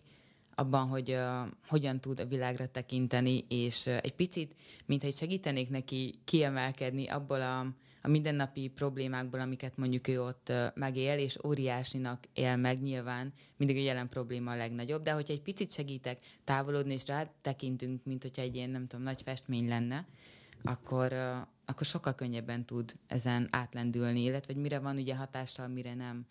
abban, 0.54 0.88
hogy 0.88 1.10
uh, 1.10 1.48
hogyan 1.66 2.00
tud 2.00 2.20
a 2.20 2.26
világra 2.26 2.66
tekinteni, 2.66 3.44
és 3.48 3.86
uh, 3.86 3.96
egy 4.02 4.14
picit, 4.14 4.54
mintha 4.86 5.10
segítenék 5.10 5.70
neki 5.70 6.14
kiemelkedni 6.24 7.08
abból 7.08 7.40
a 7.40 7.66
a 8.08 8.10
mindennapi 8.10 8.68
problémákból, 8.68 9.40
amiket 9.40 9.76
mondjuk 9.76 10.08
ő 10.08 10.22
ott 10.22 10.52
megél, 10.74 11.18
és 11.18 11.38
óriásinak 11.46 12.24
él 12.32 12.56
meg 12.56 12.82
nyilván, 12.82 13.32
mindig 13.56 13.76
a 13.76 13.80
jelen 13.80 14.08
probléma 14.08 14.50
a 14.50 14.56
legnagyobb, 14.56 15.02
de 15.02 15.12
hogyha 15.12 15.32
egy 15.32 15.42
picit 15.42 15.72
segítek 15.72 16.20
távolodni, 16.44 16.92
és 16.92 17.06
rá 17.06 17.30
tekintünk, 17.40 18.04
mint 18.04 18.22
hogyha 18.22 18.42
egy 18.42 18.56
ilyen, 18.56 18.70
nem 18.70 18.86
tudom, 18.86 19.04
nagy 19.04 19.22
festmény 19.22 19.68
lenne, 19.68 20.06
akkor, 20.62 21.12
akkor 21.64 21.86
sokkal 21.86 22.14
könnyebben 22.14 22.64
tud 22.64 22.94
ezen 23.06 23.48
átlendülni, 23.50 24.22
illetve 24.22 24.52
hogy 24.52 24.62
mire 24.62 24.78
van 24.78 24.96
ugye 24.96 25.16
hatással, 25.16 25.68
mire 25.68 25.94
nem. 25.94 26.26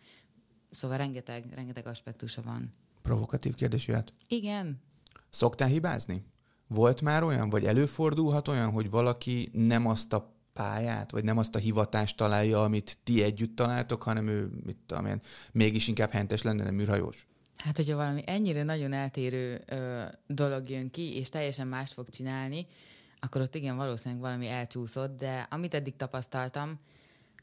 Szóval 0.69 0.97
rengeteg, 0.97 1.45
rengeteg 1.53 1.87
aspektusa 1.87 2.41
van. 2.41 2.69
Provokatív 3.01 3.55
kérdés 3.55 3.87
jöhet? 3.87 4.13
Igen. 4.27 4.81
Szoktál 5.29 5.67
hibázni? 5.67 6.25
Volt 6.67 7.01
már 7.01 7.23
olyan, 7.23 7.49
vagy 7.49 7.65
előfordulhat 7.65 8.47
olyan, 8.47 8.71
hogy 8.71 8.89
valaki 8.89 9.49
nem 9.53 9.87
azt 9.87 10.13
a 10.13 10.36
pályát, 10.57 11.11
vagy 11.11 11.23
nem 11.23 11.37
azt 11.37 11.55
a 11.55 11.59
hivatást 11.59 12.17
találja, 12.17 12.63
amit 12.63 12.97
ti 13.03 13.23
együtt 13.23 13.55
találtok, 13.55 14.03
hanem 14.03 14.27
ő, 14.27 14.49
mit 14.65 14.77
tudom 14.85 15.05
én, 15.05 15.21
mégis 15.51 15.87
inkább 15.87 16.11
hentes 16.11 16.41
lenne, 16.41 16.63
nem 16.63 16.79
űrhajós? 16.79 17.27
Hát, 17.57 17.75
hogyha 17.75 17.95
valami 17.95 18.21
ennyire 18.25 18.63
nagyon 18.63 18.93
eltérő 18.93 19.61
ö, 19.65 20.03
dolog 20.27 20.69
jön 20.69 20.89
ki, 20.89 21.15
és 21.17 21.29
teljesen 21.29 21.67
más 21.67 21.93
fog 21.93 22.09
csinálni, 22.09 22.67
akkor 23.19 23.41
ott 23.41 23.55
igen, 23.55 23.75
valószínűleg 23.75 24.23
valami 24.23 24.47
elcsúszott, 24.47 25.17
de 25.17 25.47
amit 25.49 25.73
eddig 25.73 25.95
tapasztaltam, 25.95 26.79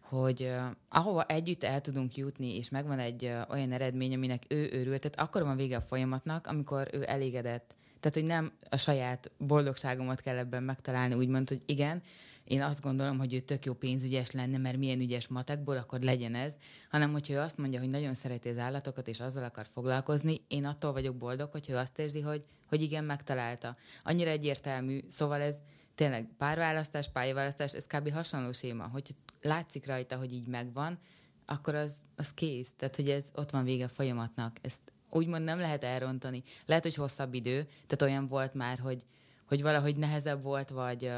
hogy 0.01 0.43
uh, 0.43 0.65
ahova 0.89 1.23
együtt 1.23 1.65
el 1.65 1.81
tudunk 1.81 2.17
jutni, 2.17 2.57
és 2.57 2.69
megvan 2.69 2.99
egy 2.99 3.25
uh, 3.25 3.41
olyan 3.51 3.73
eredmény, 3.73 4.15
aminek 4.15 4.45
ő 4.49 4.69
örül, 4.73 4.99
tehát 4.99 5.21
akkor 5.21 5.43
van 5.43 5.57
vége 5.57 5.77
a 5.77 5.81
folyamatnak, 5.81 6.47
amikor 6.47 6.89
ő 6.93 7.05
elégedett. 7.07 7.75
Tehát, 8.01 8.19
hogy 8.19 8.27
nem 8.27 8.53
a 8.71 8.77
saját 8.77 9.31
boldogságomat 9.39 10.21
kell 10.21 10.37
ebben 10.37 10.63
megtalálni, 10.63 11.15
úgymond, 11.15 11.49
hogy 11.49 11.63
igen, 11.67 12.03
én 12.45 12.63
azt 12.63 12.81
gondolom, 12.81 13.19
hogy 13.19 13.35
ő 13.35 13.41
tök 13.41 13.65
jó 13.65 13.73
pénzügyes 13.73 14.31
lenne, 14.31 14.59
mert 14.59 14.77
milyen 14.77 15.01
ügyes 15.01 15.29
matekból, 15.29 15.77
akkor 15.77 16.01
legyen 16.01 16.35
ez, 16.35 16.55
hanem 16.91 17.13
hogyha 17.13 17.35
ő 17.35 17.39
azt 17.39 17.59
mondja, 17.59 17.81
hogy 17.81 17.89
nagyon 17.89 18.15
szereti 18.15 18.49
az 18.49 18.59
állatokat, 18.59 19.09
és 19.09 19.21
azzal 19.21 19.45
akar 19.45 19.67
foglalkozni, 19.73 20.41
én 20.49 20.65
attól 20.65 20.93
vagyok 20.93 21.17
boldog, 21.17 21.51
hogyha 21.51 21.73
ő 21.73 21.77
azt 21.77 21.99
érzi, 21.99 22.21
hogy, 22.21 22.45
hogy 22.69 22.83
igen, 22.83 23.05
megtalálta. 23.05 23.77
Annyira 24.03 24.31
egyértelmű, 24.31 25.01
szóval 25.09 25.41
ez 25.41 25.55
tényleg 25.95 26.29
párválasztás, 26.39 27.11
pályaválasztás, 27.13 27.73
ez 27.73 27.87
kb. 27.87 28.11
hasonló 28.11 28.53
séma, 28.53 28.89
hogy 28.89 29.15
látszik 29.43 29.87
rajta, 29.87 30.17
hogy 30.17 30.33
így 30.33 30.47
megvan, 30.47 30.99
akkor 31.47 31.75
az, 31.75 31.93
az 32.17 32.33
kész. 32.33 32.73
Tehát, 32.77 32.97
hogy 32.97 33.11
ez 33.11 33.25
ott 33.35 33.51
van 33.51 33.65
vége 33.65 33.85
a 33.85 33.89
folyamatnak. 33.89 34.57
Ezt 34.61 34.81
úgymond 35.11 35.45
nem 35.45 35.59
lehet 35.59 35.85
elrontani. 35.85 36.43
Lehet, 36.67 36.83
hogy 36.83 36.95
hosszabb 36.95 37.35
idő, 37.35 37.63
tehát 37.63 38.03
olyan 38.03 38.27
volt 38.27 38.55
már, 38.55 38.79
hogy, 38.79 39.05
hogy 39.47 39.63
valahogy 39.63 39.97
nehezebb 39.97 40.43
volt, 40.43 40.71
vagy 40.71 41.11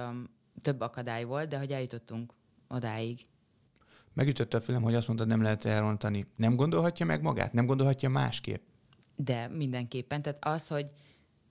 több 0.62 0.80
akadály 0.80 1.24
volt, 1.24 1.48
de 1.48 1.58
hogy 1.58 1.70
eljutottunk 1.70 2.32
odáig. 2.68 3.20
Megütötte 4.12 4.56
a 4.56 4.60
fülem, 4.60 4.82
hogy 4.82 4.94
azt 4.94 5.06
mondtad, 5.06 5.28
nem 5.28 5.42
lehet 5.42 5.64
elrontani. 5.64 6.26
Nem 6.36 6.56
gondolhatja 6.56 7.06
meg 7.06 7.22
magát? 7.22 7.52
Nem 7.52 7.66
gondolhatja 7.66 8.08
másképp? 8.08 8.62
De 9.16 9.48
mindenképpen. 9.48 10.22
Tehát 10.22 10.44
az, 10.44 10.68
hogy 10.68 10.90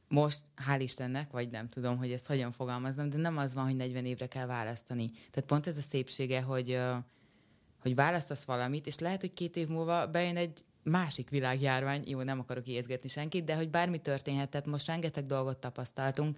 most, 0.08 0.40
hál' 0.68 0.80
Istennek, 0.80 1.32
vagy 1.32 1.52
nem 1.52 1.68
tudom, 1.68 1.98
hogy 1.98 2.12
ezt 2.12 2.26
hogyan 2.26 2.52
fogalmaznom, 2.52 3.10
de 3.10 3.18
nem 3.18 3.38
az 3.38 3.54
van, 3.54 3.66
hogy 3.66 3.76
40 3.76 4.06
évre 4.06 4.28
kell 4.28 4.46
választani. 4.46 5.10
Tehát 5.10 5.46
pont 5.48 5.68
ez 5.68 5.78
a 5.78 5.82
szépsége, 5.82 6.42
hogy, 6.42 6.80
hogy 7.80 7.96
választasz 7.96 8.44
valamit, 8.44 8.88
és 8.88 9.00
lehet, 9.00 9.22
hogy 9.22 9.34
két 9.34 9.56
év 9.56 9.68
múlva 9.68 10.08
bejön 10.08 10.38
egy 10.38 10.64
másik 10.84 11.30
világjárvány, 11.30 12.04
jó, 12.08 12.22
nem 12.22 12.40
akarok 12.40 12.68
érzgetni 12.68 13.10
senkit, 13.10 13.44
de 13.44 13.56
hogy 13.56 13.70
bármi 13.70 13.98
történhet, 13.98 14.50
tehát 14.50 14.68
most 14.68 14.88
rengeteg 14.88 15.26
dolgot 15.26 15.58
tapasztaltunk, 15.58 16.38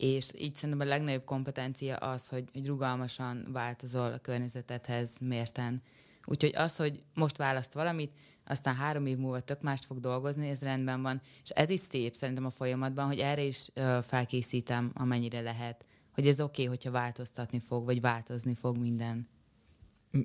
és 0.00 0.28
így 0.38 0.54
szerintem 0.54 0.86
a 0.86 0.90
legnagyobb 0.90 1.24
kompetencia 1.24 1.96
az, 1.96 2.28
hogy, 2.28 2.48
hogy 2.52 2.66
rugalmasan 2.66 3.48
változol 3.52 4.12
a 4.12 4.18
környezetedhez 4.18 5.18
mérten. 5.20 5.82
Úgyhogy 6.26 6.52
az, 6.56 6.76
hogy 6.76 7.02
most 7.14 7.36
választ 7.36 7.72
valamit, 7.72 8.12
aztán 8.44 8.74
három 8.74 9.06
év 9.06 9.16
múlva 9.16 9.40
tök 9.40 9.62
mást 9.62 9.84
fog 9.84 10.00
dolgozni, 10.00 10.48
ez 10.48 10.60
rendben 10.60 11.02
van. 11.02 11.20
És 11.42 11.50
ez 11.50 11.70
is 11.70 11.80
szép 11.80 12.14
szerintem 12.14 12.44
a 12.44 12.50
folyamatban, 12.50 13.06
hogy 13.06 13.18
erre 13.18 13.42
is 13.42 13.68
ö, 13.74 13.98
felkészítem, 14.02 14.90
amennyire 14.94 15.40
lehet, 15.40 15.86
hogy 16.12 16.26
ez 16.26 16.40
oké, 16.40 16.62
okay, 16.62 16.76
hogyha 16.76 16.90
változtatni 16.90 17.60
fog, 17.60 17.84
vagy 17.84 18.00
változni 18.00 18.54
fog 18.54 18.76
minden. 18.76 19.28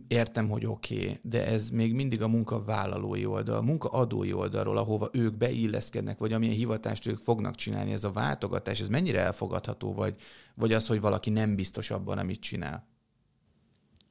Értem, 0.08 0.50
hogy 0.50 0.66
oké, 0.66 1.00
okay, 1.00 1.20
de 1.22 1.46
ez 1.46 1.70
még 1.70 1.94
mindig 1.94 2.22
a 2.22 2.28
munkavállalói 2.28 3.26
oldal, 3.26 3.58
a 3.58 3.62
munkaadói 3.62 4.34
oldalról, 4.34 4.78
ahova 4.78 5.10
ők 5.12 5.34
beilleszkednek, 5.34 6.18
vagy 6.18 6.34
amilyen 6.34 6.56
hivatást 6.56 7.06
ők 7.06 7.18
fognak 7.18 7.56
csinálni, 7.56 7.92
ez 7.92 8.04
a 8.04 8.12
váltogatás, 8.12 8.80
ez 8.80 8.88
mennyire 8.88 9.20
elfogadható, 9.20 9.94
vagy, 9.94 10.16
vagy 10.56 10.74
az, 10.74 10.88
hogy 10.88 11.02
valaki 11.02 11.30
nem 11.30 11.56
biztos 11.56 11.92
abban, 11.92 12.18
amit 12.18 12.40
csinál? 12.40 12.88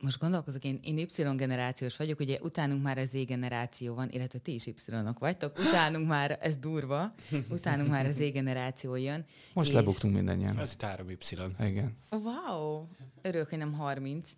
most 0.04 0.18
gondolkozok, 0.18 0.64
én, 0.64 0.78
én 0.82 0.98
Y-generációs 0.98 1.96
vagyok, 1.96 2.20
ugye 2.20 2.38
utánunk 2.42 2.82
már 2.82 2.98
az 2.98 3.08
Z-generáció 3.08 3.94
van, 3.94 4.08
illetve 4.10 4.38
ti 4.38 4.54
is 4.54 4.66
Y-ok 4.66 5.18
vagytok, 5.18 5.58
utánunk 5.58 6.08
már, 6.08 6.38
ez 6.40 6.56
durva, 6.56 7.14
utánunk 7.48 7.90
már 7.90 8.06
az 8.06 8.14
Z-generáció 8.14 8.94
jön. 8.94 9.24
Most 9.52 9.68
és... 9.68 9.74
lebuktunk 9.74 10.14
mindannyian. 10.14 10.58
Ez 10.58 10.72
itt 10.72 10.82
3 10.82 11.10
Y. 11.10 11.16
Igen. 11.60 11.96
Wow, 12.10 12.86
örülök, 13.22 13.48
hogy 13.48 13.58
nem 13.58 13.72
30. 13.72 14.30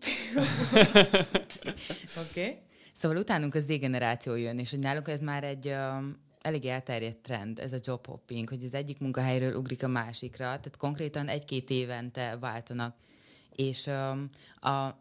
Oké. 2.26 2.40
okay. 2.40 2.58
Szóval 2.92 3.16
utánunk 3.16 3.54
az 3.54 3.64
Z-generáció 3.64 4.34
jön, 4.34 4.58
és 4.58 4.70
hogy 4.70 4.78
nálunk 4.78 5.08
ez 5.08 5.20
már 5.20 5.44
egy 5.44 5.66
um, 5.66 6.16
elég 6.40 6.64
elterjedt 6.64 7.18
trend, 7.18 7.58
ez 7.58 7.72
a 7.72 7.78
job 7.80 8.06
hopping, 8.06 8.48
hogy 8.48 8.64
az 8.64 8.74
egyik 8.74 8.98
munkahelyről 8.98 9.54
ugrik 9.54 9.82
a 9.82 9.88
másikra, 9.88 10.44
tehát 10.44 10.76
konkrétan 10.76 11.28
egy-két 11.28 11.70
évente 11.70 12.36
váltanak 12.40 12.94
és 13.60 13.86
a, 13.86 14.10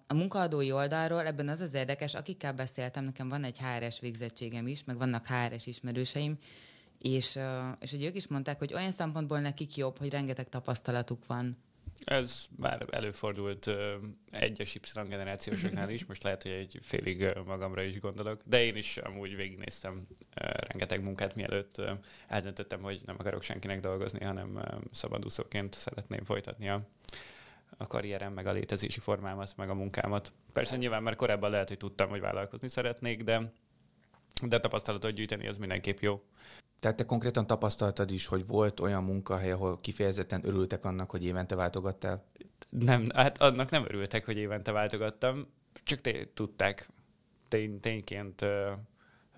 a 0.08 0.13
munkaadói 0.13 0.72
oldalról 0.72 1.25
ebben 1.25 1.48
az 1.48 1.62
az 1.62 1.74
érdekes, 1.74 2.13
akikkel 2.13 2.53
beszéltem, 2.53 3.03
nekem 3.03 3.29
van 3.29 3.44
egy 3.44 3.60
HRS 3.60 4.00
végzettségem 4.00 4.68
is, 4.68 4.84
meg 4.84 4.98
vannak 4.98 5.27
HRS 5.27 5.65
ismerőseim, 5.65 6.38
és, 6.98 7.39
és 7.79 7.91
hogy 7.91 8.03
ők 8.03 8.15
is 8.15 8.27
mondták, 8.27 8.60
hogy 8.60 8.74
olyan 8.74 8.91
szempontból 8.91 9.39
nekik 9.39 9.75
jobb, 9.75 9.98
hogy 9.98 10.10
rengeteg 10.10 10.50
tapasztalatuk 10.50 11.25
van. 11.27 11.58
Ez 12.03 12.46
már 12.58 12.86
előfordult 12.91 13.65
uh, 13.65 13.94
egyes 14.32 14.75
Y 14.75 14.79
generációsoknál 14.94 15.89
is, 15.89 16.06
most 16.06 16.24
lehet, 16.24 16.44
hogy 16.44 16.51
egy 16.51 16.79
félig 16.82 17.22
uh, 17.22 17.46
magamra 17.46 17.82
is 17.82 18.00
gondolok, 18.00 18.41
de 18.46 18.63
én 18.63 18.75
is 18.75 18.98
amúgy 18.98 19.36
végignéztem 19.36 20.08
rengeteg 20.68 21.03
munkát, 21.03 21.36
mielőtt 21.36 21.77
uh, 21.77 21.89
eldöntöttem, 22.27 22.82
hogy 22.82 23.01
nem 23.06 23.15
akarok 23.20 23.44
senkinek 23.44 23.79
dolgozni, 23.79 24.25
hanem 24.25 24.63
szabadúszóként 24.91 25.74
szeretném 25.74 26.24
folytatni 26.24 26.70
a 26.70 26.88
a 27.77 27.88
karrierem, 27.88 28.34
meg 28.34 28.48
a 28.48 28.51
létezési 28.51 29.00
formámat, 29.00 29.53
meg 29.56 29.70
a 29.70 29.74
munkámat. 29.74 30.34
Persze 30.53 30.77
nyilván 30.77 31.03
már 31.03 31.15
korábban 31.15 31.50
lehet, 31.50 31.68
hogy 31.68 31.77
tudtam, 31.77 32.10
hogy 32.10 32.20
vállalkozni 32.20 32.68
szeretnék, 32.68 33.24
de, 33.24 33.51
de 34.48 34.60
tapasztalatot 34.60 35.12
gyűjteni 35.12 35.48
az 35.48 35.58
mindenképp 35.58 36.00
jó. 36.00 36.22
Tehát 36.79 36.98
te 36.98 37.05
konkrétan 37.05 37.48
tapasztaltad 37.48 38.12
is, 38.12 38.25
hogy 38.25 38.48
volt 38.48 38.79
olyan 38.79 39.03
munkahely, 39.03 39.51
ahol 39.51 39.79
kifejezetten 39.81 40.41
örültek 40.46 40.86
annak, 40.86 41.10
hogy 41.10 41.25
évente 41.25 41.55
váltogattál? 41.55 42.24
Nem, 42.69 43.10
hát 43.13 43.41
annak 43.41 43.69
nem 43.69 43.84
örültek, 43.84 44.25
hogy 44.25 44.38
évente 44.38 44.72
váltogattam, 44.72 45.48
csak 45.84 46.01
te, 46.01 46.27
tudták 46.34 46.89
tény, 47.48 47.79
tényként 47.79 48.46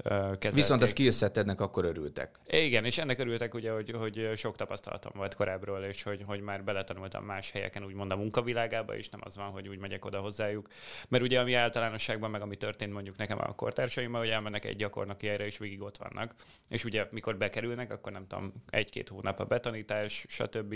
kezelték. 0.04 0.54
Viszont 0.54 0.82
a 0.82 0.86
skillsetednek 0.86 1.62
akkor 1.62 1.86
örültek. 1.86 2.40
Igen, 2.48 2.86
és 2.86 2.98
ennek 2.98 3.20
örültek 3.20 3.54
ugye, 3.54 3.72
hogy, 3.72 3.92
hogy 3.92 4.32
sok 4.36 4.56
tapasztalatom 4.56 5.12
volt 5.16 5.34
korábbról, 5.34 5.84
és 5.84 6.04
hogy, 6.04 6.24
hogy 6.26 6.42
már 6.42 6.64
beletanultam 6.64 7.24
más 7.26 7.52
helyeken, 7.52 7.84
úgymond 7.86 8.12
a 8.12 8.16
munkavilágába, 8.16 8.96
és 8.96 9.10
nem 9.10 9.20
az 9.24 9.36
van, 9.36 9.50
hogy 9.50 9.68
úgy 9.68 9.80
megyek 9.80 10.06
oda 10.06 10.20
hozzájuk. 10.20 10.68
Mert 11.10 11.24
ugye 11.24 11.40
ami 11.40 11.54
általánosságban, 11.54 12.32
meg 12.32 12.42
ami 12.42 12.56
történt 12.56 12.94
mondjuk 12.94 13.18
nekem 13.18 13.40
a 13.40 13.56
kortársaimmal, 13.56 14.20
hogy 14.20 14.30
elmennek 14.30 14.66
egy 14.66 14.76
gyakornoki 14.76 15.28
helyre, 15.28 15.46
és 15.46 15.58
végig 15.58 15.82
ott 15.82 15.98
vannak. 15.98 16.36
És 16.70 16.84
ugye 16.84 17.08
mikor 17.12 17.38
bekerülnek, 17.38 17.92
akkor 17.92 18.12
nem 18.12 18.28
tudom, 18.28 18.54
egy-két 18.70 19.10
hónap 19.10 19.40
a 19.40 19.46
betanítás, 19.46 20.26
stb. 20.28 20.76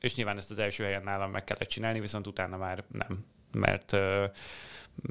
És 0.00 0.14
nyilván 0.14 0.36
ezt 0.36 0.50
az 0.50 0.58
első 0.58 0.84
helyen 0.84 1.02
nálam 1.02 1.30
meg 1.30 1.44
kellett 1.44 1.68
csinálni, 1.68 2.00
viszont 2.00 2.26
utána 2.26 2.56
már 2.56 2.84
nem. 2.88 3.24
Mert 3.52 3.96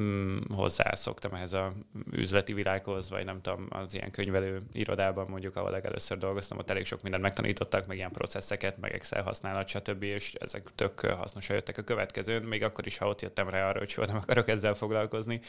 mm, 0.01 0.37
hozzászoktam 0.53 1.33
ehhez 1.33 1.53
a 1.53 1.73
üzleti 2.11 2.53
világhoz, 2.53 3.09
vagy 3.09 3.25
nem 3.25 3.41
tudom, 3.41 3.67
az 3.69 3.93
ilyen 3.93 4.11
könyvelő 4.11 4.61
irodában 4.71 5.27
mondjuk, 5.29 5.55
ahol 5.55 5.71
legelőször 5.71 6.17
dolgoztam, 6.17 6.57
ott 6.57 6.69
elég 6.69 6.85
sok 6.85 7.01
mindent 7.01 7.23
megtanítottak, 7.23 7.87
meg 7.87 7.97
ilyen 7.97 8.11
processzeket, 8.11 8.77
meg 8.77 8.93
Excel 8.93 9.23
használat, 9.23 9.67
stb. 9.67 10.03
és 10.03 10.33
ezek 10.33 10.69
tök 10.75 10.99
hasznosan 10.99 11.55
jöttek 11.55 11.77
a 11.77 11.83
következőn, 11.83 12.43
még 12.43 12.63
akkor 12.63 12.85
is, 12.85 12.97
ha 12.97 13.07
ott 13.07 13.21
jöttem 13.21 13.49
rá 13.49 13.69
arra, 13.69 13.79
hogy 13.79 13.89
soha 13.89 14.07
nem 14.07 14.17
akarok 14.17 14.47
ezzel 14.47 14.73
foglalkozni. 14.73 15.41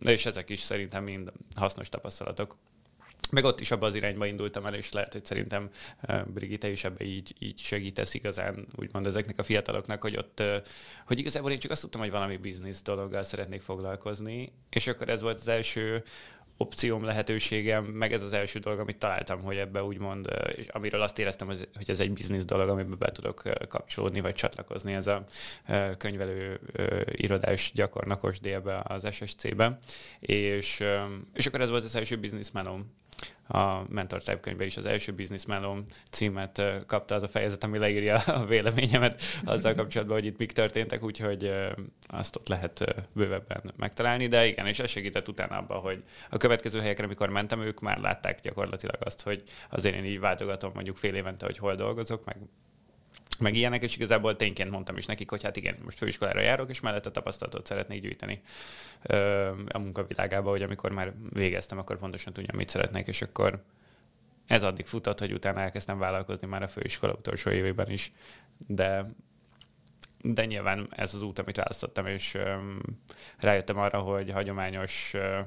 És 0.00 0.26
ezek 0.26 0.50
is 0.50 0.60
szerintem 0.60 1.04
mind 1.04 1.32
hasznos 1.56 1.88
tapasztalatok. 1.88 2.56
Meg 3.32 3.44
ott 3.44 3.60
is 3.60 3.70
abban 3.70 3.88
az 3.88 3.94
irányba 3.94 4.26
indultam 4.26 4.66
el, 4.66 4.74
és 4.74 4.92
lehet, 4.92 5.12
hogy 5.12 5.24
szerintem 5.24 5.70
uh, 6.08 6.26
Brigitte 6.26 6.68
is 6.68 6.84
ebbe 6.84 7.04
így, 7.04 7.34
így 7.38 7.58
segítesz 7.58 8.14
igazán, 8.14 8.66
úgymond 8.76 9.06
ezeknek 9.06 9.38
a 9.38 9.42
fiataloknak, 9.42 10.02
hogy 10.02 10.16
ott, 10.16 10.42
hogy 11.06 11.18
igazából 11.18 11.50
én 11.50 11.58
csak 11.58 11.70
azt 11.70 11.80
tudtam, 11.80 12.00
hogy 12.00 12.10
valami 12.10 12.36
biznisz 12.36 12.82
dologgal 12.82 13.22
szeretnék 13.22 13.62
foglalkozni, 13.62 14.52
és 14.70 14.86
akkor 14.86 15.08
ez 15.08 15.20
volt 15.20 15.34
az 15.38 15.48
első 15.48 16.02
opcióm, 16.56 17.04
lehetőségem, 17.04 17.84
meg 17.84 18.12
ez 18.12 18.22
az 18.22 18.32
első 18.32 18.58
dolog, 18.58 18.78
amit 18.78 18.98
találtam, 18.98 19.42
hogy 19.42 19.56
ebbe 19.56 19.82
úgymond, 19.82 20.28
és 20.56 20.66
amiről 20.66 21.02
azt 21.02 21.18
éreztem, 21.18 21.46
hogy 21.46 21.90
ez 21.90 22.00
egy 22.00 22.12
biznisz 22.12 22.44
dolog, 22.44 22.68
amiben 22.68 22.98
be 22.98 23.12
tudok 23.12 23.42
kapcsolódni, 23.68 24.20
vagy 24.20 24.34
csatlakozni 24.34 24.92
ez 24.92 25.06
a 25.06 25.24
könyvelő 25.98 26.60
irodás 27.12 27.72
gyakornokos 27.74 28.40
délbe 28.40 28.82
az 28.84 29.06
SSC-be. 29.10 29.78
És, 30.20 30.84
és 31.34 31.46
akkor 31.46 31.60
ez 31.60 31.68
volt 31.68 31.84
az 31.84 31.96
első 31.96 32.16
bizniszmenom, 32.16 33.00
a 33.52 33.84
Mentor 33.88 34.22
könyvben 34.40 34.66
is 34.66 34.76
az 34.76 34.86
első 34.86 35.12
Business 35.12 35.44
Melon 35.44 35.84
címet 36.10 36.62
kapta 36.86 37.14
az 37.14 37.22
a 37.22 37.28
fejezet, 37.28 37.64
ami 37.64 37.78
leírja 37.78 38.16
a 38.16 38.44
véleményemet 38.44 39.22
azzal 39.44 39.74
kapcsolatban, 39.74 40.16
hogy 40.16 40.26
itt 40.26 40.38
mik 40.38 40.52
történtek, 40.52 41.02
úgyhogy 41.02 41.52
azt 42.06 42.36
ott 42.36 42.48
lehet 42.48 43.06
bővebben 43.12 43.72
megtalálni, 43.76 44.26
de 44.26 44.46
igen, 44.46 44.66
és 44.66 44.78
ez 44.78 44.90
segített 44.90 45.28
utána 45.28 45.56
abban, 45.56 45.80
hogy 45.80 46.02
a 46.30 46.36
következő 46.36 46.80
helyekre, 46.80 47.04
amikor 47.04 47.28
mentem, 47.28 47.60
ők 47.60 47.80
már 47.80 47.98
látták 47.98 48.40
gyakorlatilag 48.40 48.96
azt, 49.00 49.22
hogy 49.22 49.42
azért 49.70 49.94
én 49.94 50.04
így 50.04 50.20
váltogatom 50.20 50.70
mondjuk 50.74 50.96
fél 50.96 51.14
évente, 51.14 51.46
hogy 51.46 51.58
hol 51.58 51.74
dolgozok, 51.74 52.24
meg 52.24 52.36
meg 53.38 53.54
ilyenek, 53.54 53.82
és 53.82 53.96
igazából 53.96 54.36
tényként 54.36 54.70
mondtam 54.70 54.96
is 54.96 55.06
nekik, 55.06 55.30
hogy 55.30 55.42
hát 55.42 55.56
igen, 55.56 55.76
most 55.84 55.98
főiskolára 55.98 56.40
járok, 56.40 56.70
és 56.70 56.80
mellett 56.80 57.06
a 57.06 57.10
tapasztalatot 57.10 57.66
szeretnék 57.66 58.02
gyűjteni 58.02 58.40
ö, 59.02 59.48
a 59.68 59.78
munkavilágába, 59.78 60.50
hogy 60.50 60.62
amikor 60.62 60.90
már 60.90 61.12
végeztem, 61.32 61.78
akkor 61.78 61.98
pontosan 61.98 62.32
tudjam, 62.32 62.56
mit 62.56 62.68
szeretnék, 62.68 63.06
és 63.06 63.22
akkor 63.22 63.62
ez 64.46 64.62
addig 64.62 64.86
futott, 64.86 65.18
hogy 65.18 65.32
utána 65.32 65.60
elkezdtem 65.60 65.98
vállalkozni 65.98 66.46
már 66.46 66.62
a 66.62 66.68
főiskola 66.68 67.12
utolsó 67.12 67.50
évében 67.50 67.90
is, 67.90 68.12
de 68.66 69.14
de 70.24 70.44
nyilván 70.44 70.88
ez 70.90 71.14
az 71.14 71.22
út, 71.22 71.38
amit 71.38 71.56
választottam, 71.56 72.06
és 72.06 72.34
ö, 72.34 72.54
rájöttem 73.38 73.78
arra, 73.78 73.98
hogy 73.98 74.30
hagyományos 74.30 75.14
ö, 75.14 75.40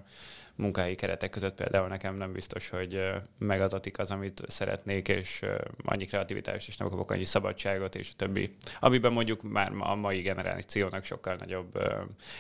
munkahelyi 0.56 0.96
keretek 0.96 1.30
között 1.30 1.56
például 1.56 1.88
nekem 1.88 2.15
nem 2.15 2.32
biztos, 2.32 2.70
hogy 2.70 3.12
megadatik 3.38 4.00
az, 4.00 4.12
amit 4.12 4.41
szeretnék, 4.48 5.08
és 5.08 5.41
annyi 5.84 6.06
kreativitást, 6.06 6.68
és 6.68 6.78
nem 6.78 6.89
kapok 6.89 7.12
annyi 7.12 7.26
szabadságot, 7.26 7.96
és 7.96 8.10
a 8.12 8.15
többi. 8.15 8.56
Amiben 8.80 9.13
mondjuk 9.13 9.41
már 9.41 9.72
a 9.80 9.96
mai 9.96 10.22
generációnak 10.22 11.04
sokkal 11.04 11.36
nagyobb 11.36 11.80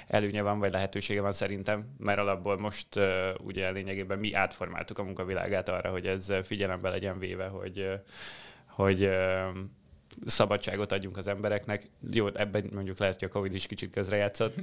előnye 0.07 0.41
van, 0.41 0.59
vagy 0.59 0.71
lehetősége 0.71 1.21
van 1.21 1.31
szerintem, 1.31 1.95
mert 1.97 2.19
alapból 2.19 2.57
most 2.57 2.87
ugye 3.43 3.71
lényegében 3.71 4.19
mi 4.19 4.33
átformáltuk 4.33 4.99
a 4.99 5.03
munkavilágát 5.03 5.69
arra, 5.69 5.91
hogy 5.91 6.05
ez 6.05 6.33
figyelembe 6.43 6.89
legyen 6.89 7.19
véve, 7.19 7.47
hogy 7.47 7.99
hogy 8.75 9.09
szabadságot 10.25 10.91
adjunk 10.91 11.17
az 11.17 11.27
embereknek. 11.27 11.89
Jó, 12.11 12.27
ebben 12.33 12.69
mondjuk 12.73 12.99
lehet, 12.99 13.19
hogy 13.19 13.27
a 13.27 13.31
Covid 13.31 13.53
is 13.53 13.67
kicsit 13.67 13.91
közrejátszott, 13.91 14.53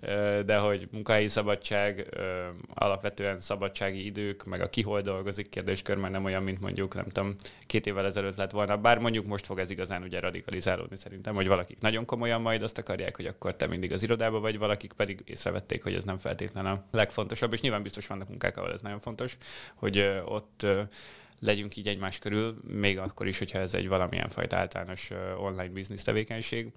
de 0.48 0.56
hogy 0.56 0.88
munkahelyi 0.92 1.28
szabadság, 1.28 2.08
alapvetően 2.74 3.38
szabadsági 3.38 4.04
idők, 4.04 4.44
meg 4.44 4.60
a 4.60 4.70
ki 4.70 4.82
hol 4.82 5.00
dolgozik 5.00 5.48
kérdéskör 5.48 5.96
már 5.96 6.10
nem 6.10 6.24
olyan, 6.24 6.42
mint 6.42 6.60
mondjuk, 6.60 6.94
nem 6.94 7.04
tudom, 7.04 7.34
két 7.66 7.86
évvel 7.86 8.04
ezelőtt 8.04 8.36
lett 8.36 8.50
volna. 8.50 8.76
Bár 8.76 8.98
mondjuk 8.98 9.26
most 9.26 9.46
fog 9.46 9.58
ez 9.58 9.70
igazán 9.70 10.02
ugye 10.02 10.20
radikalizálódni 10.20 10.96
szerintem, 10.96 11.34
hogy 11.34 11.46
valakik 11.46 11.80
nagyon 11.80 12.04
komolyan 12.04 12.40
majd 12.40 12.62
azt 12.62 12.78
akarják, 12.78 13.16
hogy 13.16 13.26
akkor 13.26 13.56
te 13.56 13.66
mindig 13.66 13.92
az 13.92 14.02
irodába 14.02 14.40
vagy, 14.40 14.58
valakik 14.58 14.92
pedig 14.92 15.22
észrevették, 15.24 15.82
hogy 15.82 15.94
ez 15.94 16.04
nem 16.04 16.18
feltétlen 16.18 16.66
a 16.66 16.84
legfontosabb, 16.90 17.52
és 17.52 17.60
nyilván 17.60 17.82
biztos 17.82 18.06
vannak 18.06 18.28
munkák, 18.28 18.56
ahol 18.56 18.72
ez 18.72 18.80
nagyon 18.80 19.00
fontos, 19.00 19.36
hogy 19.74 20.20
ott 20.24 20.66
legyünk 21.44 21.76
így 21.76 21.86
egymás 21.86 22.18
körül, 22.18 22.60
még 22.66 22.98
akkor 22.98 23.26
is, 23.26 23.38
hogyha 23.38 23.58
ez 23.58 23.74
egy 23.74 23.88
valamilyen 23.88 24.28
fajta 24.28 24.56
általános 24.56 25.10
online 25.38 25.72
biznisz 25.72 26.02
tevékenység. 26.02 26.72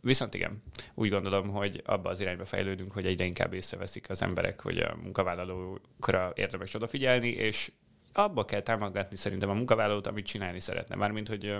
Viszont 0.00 0.34
igen, 0.34 0.62
úgy 0.94 1.10
gondolom, 1.10 1.48
hogy 1.48 1.82
abba 1.84 2.10
az 2.10 2.20
irányba 2.20 2.44
fejlődünk, 2.44 2.92
hogy 2.92 3.06
egyre 3.06 3.24
inkább 3.24 3.52
észreveszik 3.52 4.10
az 4.10 4.22
emberek, 4.22 4.60
hogy 4.60 4.78
a 4.78 4.96
munkavállalókra 5.02 6.32
érdemes 6.34 6.74
odafigyelni, 6.74 7.28
és 7.28 7.72
abba 8.12 8.44
kell 8.44 8.62
támogatni 8.62 9.16
szerintem 9.16 9.50
a 9.50 9.54
munkavállalót, 9.54 10.06
amit 10.06 10.26
csinálni 10.26 10.60
szeretne. 10.60 10.94
Mármint, 10.94 11.28
hogy 11.28 11.56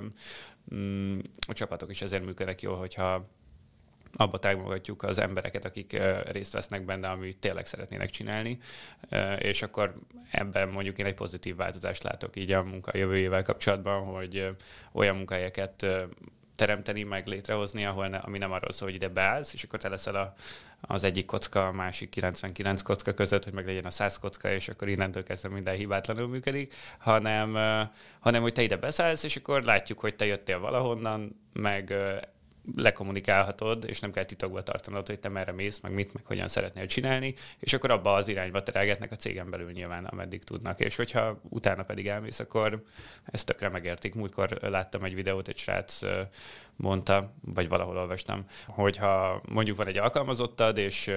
mm, 0.75 1.19
a 1.47 1.53
csapatok 1.53 1.91
is 1.91 2.03
ezért 2.03 2.25
működnek 2.25 2.63
jól, 2.63 2.77
hogyha 2.77 3.29
abba 4.17 4.39
támogatjuk 4.39 5.03
az 5.03 5.19
embereket, 5.19 5.65
akik 5.65 6.03
részt 6.25 6.53
vesznek 6.53 6.85
benne, 6.85 7.09
amit 7.09 7.39
tényleg 7.39 7.67
szeretnének 7.67 8.11
csinálni, 8.11 8.59
és 9.39 9.63
akkor 9.63 9.95
ebben 10.31 10.69
mondjuk 10.69 10.99
én 10.99 11.07
egy 11.07 11.15
pozitív 11.15 11.57
változást 11.57 12.03
látok 12.03 12.37
így 12.37 12.53
a 12.53 12.63
munka 12.63 12.97
jövőjével 12.97 13.43
kapcsolatban, 13.43 14.05
hogy 14.05 14.57
olyan 14.93 15.17
munkahelyeket 15.17 15.87
teremteni, 16.57 17.03
meg 17.03 17.27
létrehozni, 17.27 17.85
ahol 17.85 18.09
ne, 18.09 18.17
ami 18.17 18.39
nem 18.39 18.53
arról 18.53 18.73
szól, 18.73 18.89
hogy 18.89 18.97
ide 18.97 19.09
beállsz, 19.09 19.53
és 19.53 19.63
akkor 19.63 19.79
te 19.79 19.89
leszel 19.89 20.15
a, 20.15 20.35
az 20.81 21.05
egyik 21.05 21.25
kocka, 21.25 21.67
a 21.67 21.73
másik 21.73 22.09
99 22.09 22.83
kocka 22.83 23.13
között, 23.13 23.45
hogy 23.45 23.53
meg 23.53 23.67
legyen 23.67 23.85
a 23.85 23.91
100 23.91 24.19
kocka, 24.19 24.53
és 24.53 24.69
akkor 24.69 24.89
innentől 24.89 25.23
kezdve 25.23 25.49
minden 25.49 25.75
hibátlanul 25.75 26.29
működik, 26.29 26.75
hanem, 26.99 27.53
hanem 28.21 28.43
hogy 28.43 28.53
te 28.53 28.63
ide 28.63 28.77
beszállsz, 28.77 29.23
és 29.23 29.37
akkor 29.37 29.63
látjuk, 29.63 29.99
hogy 29.99 30.15
te 30.15 30.25
jöttél 30.25 30.59
valahonnan, 30.59 31.41
meg 31.53 31.95
lekommunikálhatod, 32.77 33.85
és 33.89 34.01
nem 34.01 34.13
kell 34.13 34.25
titokba 34.25 34.63
tartanod, 34.63 35.07
hogy 35.07 35.21
te 35.21 35.29
merre 35.29 35.53
mész, 35.53 35.81
meg 35.81 35.93
mit, 35.93 36.13
meg 36.13 36.27
hogyan 36.27 36.49
szeretnél 36.49 36.87
csinálni, 36.87 37.35
és 37.59 37.73
akkor 37.73 37.91
abba 37.91 38.15
az 38.15 38.29
irányba 38.29 38.63
terelgetnek 38.63 39.13
a 39.13 39.17
cégen 39.17 39.51
belül 39.51 39.71
nyilván, 39.71 40.05
ameddig 40.05 40.45
tudnak. 40.45 40.81
És 40.81 40.97
hogyha 40.97 41.41
utána 41.49 41.83
pedig 41.83 42.09
elmész, 42.09 42.41
akkor 42.41 42.83
ezt 43.25 43.47
tökre 43.47 43.69
megértik. 43.69 44.15
Múltkor 44.15 44.49
láttam 44.61 45.05
egy 45.05 45.15
videót, 45.15 45.49
egy 45.49 45.57
srác 45.57 46.01
mondta, 46.77 47.33
vagy 47.45 47.69
valahol 47.69 47.97
olvastam, 47.97 48.47
hogyha 48.67 49.43
mondjuk 49.49 49.77
van 49.77 49.87
egy 49.87 49.99
alkalmazottad, 49.99 50.79
és 50.79 51.11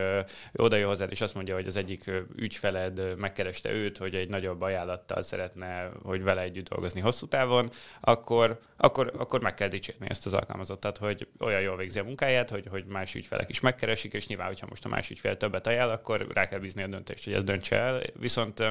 oda 0.54 0.76
jön 0.76 0.88
hozzád, 0.88 1.12
és 1.12 1.22
azt 1.22 1.34
mondja, 1.36 1.56
hogy 1.56 1.68
az 1.68 1.76
egyik 1.78 2.12
ügyfeled 2.36 3.18
megkereste 3.18 3.72
őt, 3.72 3.98
hogy 3.98 4.16
egy 4.16 4.30
nagyobb 4.30 4.62
ajánlattal 4.62 5.22
szeretne, 5.22 5.92
hogy 6.04 6.24
vele 6.24 6.42
együtt 6.42 6.70
dolgozni 6.70 7.02
hosszú 7.02 7.28
távon, 7.28 7.70
akkor, 8.00 8.60
akkor, 8.78 9.14
akkor 9.18 9.42
meg 9.42 9.54
kell 9.54 9.68
dicsérni 9.68 10.10
ezt 10.10 10.26
az 10.26 10.34
alkalmazottat, 10.34 10.98
hogy 10.98 11.28
olyan 11.40 11.62
jól 11.62 11.78
végzi 11.78 12.00
a 12.00 12.04
munkáját, 12.04 12.50
hogy, 12.50 12.68
hogy 12.70 12.86
más 12.86 13.16
ügyfelek 13.16 13.50
is 13.50 13.60
megkeresik, 13.60 14.14
és 14.14 14.28
nyilván, 14.28 14.48
hogyha 14.48 14.68
most 14.70 14.86
a 14.86 14.90
más 14.90 15.10
ügyfél 15.10 15.38
többet 15.38 15.68
ajánl, 15.68 15.92
akkor 15.92 16.28
rá 16.34 16.48
kell 16.48 16.60
bízni 16.60 16.84
a 16.84 16.88
döntést, 16.88 17.24
hogy 17.24 17.34
ez 17.34 17.44
döntse 17.44 17.76
el. 17.76 18.02
Viszont 18.20 18.64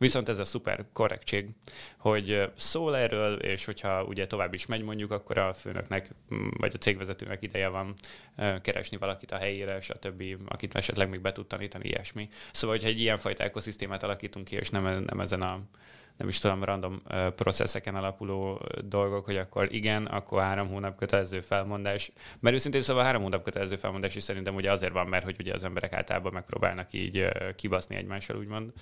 Viszont 0.00 0.28
ez 0.28 0.38
a 0.38 0.44
szuper 0.44 0.84
korrektség, 0.92 1.48
hogy 1.98 2.50
szól 2.56 2.96
erről, 2.96 3.38
és 3.38 3.64
hogyha 3.64 4.04
ugye 4.04 4.26
tovább 4.26 4.54
is 4.54 4.66
megy 4.66 4.82
mondjuk, 4.82 5.10
akkor 5.10 5.38
a 5.38 5.54
főnöknek 5.54 6.09
vagy 6.58 6.72
a 6.74 6.78
cégvezetőnek 6.78 7.42
ideje 7.42 7.68
van 7.68 7.94
keresni 8.62 8.96
valakit 8.96 9.32
a 9.32 9.36
helyére, 9.36 9.80
stb., 9.80 10.22
akit 10.48 10.74
esetleg 10.74 11.08
még 11.08 11.20
be 11.20 11.32
tud 11.32 11.46
tanítani, 11.46 11.88
ilyesmi. 11.88 12.28
Szóval, 12.52 12.76
hogyha 12.76 12.90
egy 12.90 13.00
ilyenfajta 13.00 13.44
ekoszisztémát 13.44 14.02
alakítunk 14.02 14.44
ki, 14.44 14.56
és 14.56 14.70
nem, 14.70 15.02
nem 15.04 15.20
ezen 15.20 15.42
a 15.42 15.60
nem 16.20 16.28
is 16.28 16.38
tudom, 16.38 16.64
random 16.64 17.02
processzeken 17.36 17.94
alapuló 17.94 18.66
dolgok, 18.84 19.24
hogy 19.24 19.36
akkor 19.36 19.74
igen, 19.74 20.06
akkor 20.06 20.42
három 20.42 20.68
hónap 20.68 20.96
kötelező 20.96 21.40
felmondás. 21.40 22.12
Mert 22.40 22.54
őszintén 22.54 22.80
szóval 22.80 23.04
három 23.04 23.22
hónap 23.22 23.42
kötelező 23.42 23.76
felmondás 23.76 24.14
is 24.14 24.22
szerintem 24.22 24.54
ugye 24.54 24.72
azért 24.72 24.92
van, 24.92 25.06
mert 25.06 25.24
hogy 25.24 25.36
ugye 25.38 25.54
az 25.54 25.64
emberek 25.64 25.92
általában 25.92 26.32
megpróbálnak 26.32 26.92
így 26.92 27.28
kibaszni 27.56 27.96
egymással, 27.96 28.36
úgymond. 28.36 28.72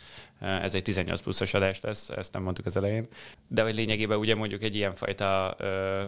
Ez 0.40 0.74
egy 0.74 0.82
18 0.82 1.20
pluszos 1.20 1.54
adás 1.54 1.80
lesz, 1.80 2.08
ezt 2.08 2.32
nem 2.32 2.42
mondtuk 2.42 2.66
az 2.66 2.76
elején. 2.76 3.06
De 3.48 3.62
hogy 3.62 3.74
lényegében 3.74 4.18
ugye 4.18 4.34
mondjuk 4.34 4.62
egy 4.62 4.74
ilyenfajta 4.74 5.56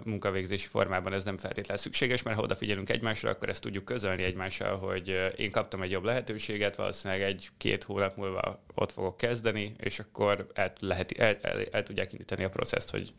munkavégzési 0.05 0.67
formában 0.67 1.13
ez 1.13 1.25
nem 1.25 1.39
feltétlenül 1.39 1.83
szükséges, 1.83 2.23
mert 2.23 2.37
ha 2.37 2.43
odafigyelünk 2.43 2.91
egymásra, 2.91 3.31
akkor 3.31 3.49
ezt 3.49 3.63
tudjuk 3.63 3.85
közölni 3.85 4.23
egymással, 4.23 4.79
hogy 4.79 5.33
én 5.37 5.51
kaptam 5.51 5.83
egy 5.83 5.91
jobb 5.91 6.05
lehetőséget, 6.05 6.77
valószínűleg 6.77 7.23
egy-két 7.23 7.85
hónap 7.85 8.17
múlva 8.17 8.63
ott 8.75 8.93
fogok 8.93 9.17
kezdeni, 9.17 9.75
és 9.79 9.99
akkor 9.99 10.47
el 10.55 10.73
lehet 10.81 11.13
el, 11.21 11.39
el, 11.43 11.67
el 11.71 11.83
tudják 11.83 12.13
indítani 12.13 12.45
a 12.45 12.49
processzt, 12.49 12.91
hogy 12.91 13.13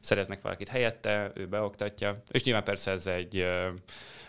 szereznek 0.00 0.42
valakit 0.42 0.68
helyette, 0.68 1.30
ő 1.34 1.46
beoktatja. 1.46 2.22
És 2.30 2.44
nyilván 2.44 2.64
persze 2.64 2.90
ez 2.90 3.06
egy 3.06 3.46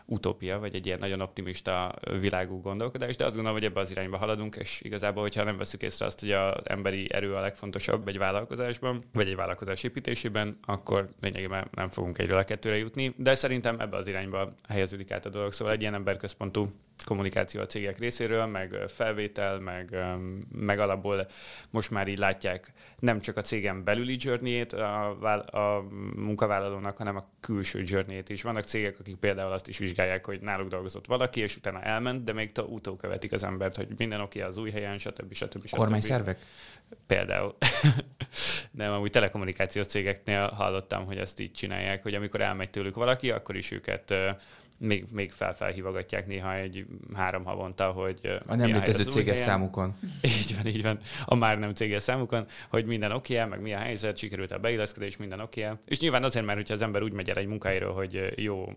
utópia, 0.06 0.60
vagy 0.60 0.76
egy 0.76 0.86
ilyen 0.86 1.00
nagyon 1.00 1.22
optimista 1.22 1.94
világú 2.20 2.62
gondolkodás, 2.62 3.16
de 3.16 3.26
azt 3.26 3.36
gondolom, 3.36 3.60
hogy 3.60 3.68
ebbe 3.68 3.80
az 3.80 3.92
irányba 3.92 4.18
haladunk, 4.18 4.56
és 4.56 4.82
igazából, 4.82 5.22
hogyha 5.22 5.44
nem 5.44 5.58
veszük 5.58 5.82
észre 5.82 6.06
azt, 6.06 6.20
hogy 6.20 6.32
az 6.32 6.62
emberi 6.64 7.14
erő 7.14 7.36
a 7.36 7.42
legfontosabb 7.42 8.08
egy 8.08 8.18
vállalkozásban, 8.18 9.04
vagy 9.14 9.28
egy 9.28 9.36
vállalkozás 9.36 9.84
építésében, 9.84 10.58
akkor 10.66 11.10
lényegében 11.22 11.68
nem 11.72 11.90
fogunk 11.90 12.18
egyről 12.18 12.38
a 12.38 12.44
kettőre 12.44 12.78
jutni, 12.78 13.14
de 13.18 13.36
szerintem 13.36 13.80
ebbe 13.80 13.98
az 13.98 14.08
irányba 14.08 14.54
helyeződik 14.68 15.12
át 15.12 15.26
a 15.26 15.30
dolog. 15.30 15.54
Szóval 15.54 15.74
egy 15.74 15.82
ilyen 15.82 15.94
emberközpontú 15.94 16.72
kommunikáció 17.06 17.62
a 17.62 17.66
cégek 17.66 17.98
részéről, 17.98 18.46
meg 18.46 18.76
felvétel, 18.88 19.60
meg, 19.60 19.96
meg 20.52 20.80
alapból 20.80 21.28
most 21.70 21.92
már 21.92 22.08
így 22.08 22.18
látják 22.18 22.74
nem 23.00 23.20
csak 23.20 23.38
a 23.38 23.42
cégen 23.42 23.84
belüli 23.84 24.16
journey 24.20 24.62
a, 24.62 25.30
a 25.58 25.86
munkavállalónak, 26.16 26.98
hanem 26.98 27.16
a 27.16 27.26
külső 27.40 27.84
journey 27.86 28.24
is. 28.28 28.42
Vannak 28.42 28.64
cégek, 28.64 29.00
akik 29.00 29.16
például 29.16 29.52
azt 29.52 29.68
is 29.68 29.80
vizsgálják, 29.92 30.26
hogy 30.26 30.42
náluk 30.42 30.70
dolgozott 30.70 31.06
valaki, 31.06 31.40
és 31.40 31.56
utána 31.56 31.82
elment, 31.82 32.24
de 32.24 32.34
még 32.34 32.52
utó 32.70 32.96
követik 32.96 33.32
az 33.32 33.44
embert, 33.44 33.76
hogy 33.76 33.88
minden 33.98 34.22
oké 34.22 34.42
az 34.42 34.58
új 34.58 34.72
helyen, 34.72 34.98
stb. 34.98 35.34
stb. 35.34 35.66
stb. 35.66 35.70
Kormányszervek? 35.70 36.40
Például. 37.08 37.56
Nem, 38.72 38.92
amúgy 38.92 39.12
telekommunikációs 39.12 39.88
cégeknél 39.88 40.48
hallottam, 40.48 41.06
hogy 41.06 41.18
ezt 41.18 41.40
így 41.40 41.52
csinálják, 41.52 42.04
hogy 42.04 42.16
amikor 42.16 42.42
elmegy 42.42 42.70
tőlük 42.70 42.96
valaki, 42.96 43.32
akkor 43.32 43.56
is 43.56 43.72
őket 43.72 44.14
még, 44.82 45.06
még 45.12 45.32
felfelhívogatják 45.32 46.28
néha 46.28 46.56
egy 46.56 46.86
három 47.14 47.44
havonta, 47.44 47.92
hogy 47.92 48.20
a 48.48 48.56
nem 48.56 48.72
létező 48.72 49.04
céges 49.04 49.38
számukon. 49.38 49.94
Így 50.40 50.56
van, 50.56 50.66
így 50.66 50.82
van. 50.82 51.00
A 51.26 51.36
már 51.36 51.60
nem 51.60 51.74
céges 51.74 52.04
számukon, 52.04 52.46
hogy 52.70 52.86
minden 52.86 53.12
oké, 53.12 53.36
okay, 53.36 53.50
meg 53.50 53.62
mi 53.62 53.74
a 53.74 53.78
helyzet, 53.78 54.18
sikerült 54.18 54.52
a 54.52 54.60
beilleszkedés, 54.60 55.18
minden 55.18 55.40
oké. 55.40 55.64
Okay. 55.64 55.76
És 55.86 56.00
nyilván 56.00 56.24
azért, 56.24 56.46
mert 56.46 56.58
hogyha 56.58 56.74
az 56.74 56.82
ember 56.82 57.02
úgy 57.02 57.14
megy 57.14 57.30
el 57.30 57.36
egy 57.36 57.48
munkáiról, 57.48 57.94
hogy 57.94 58.34
jó 58.36 58.74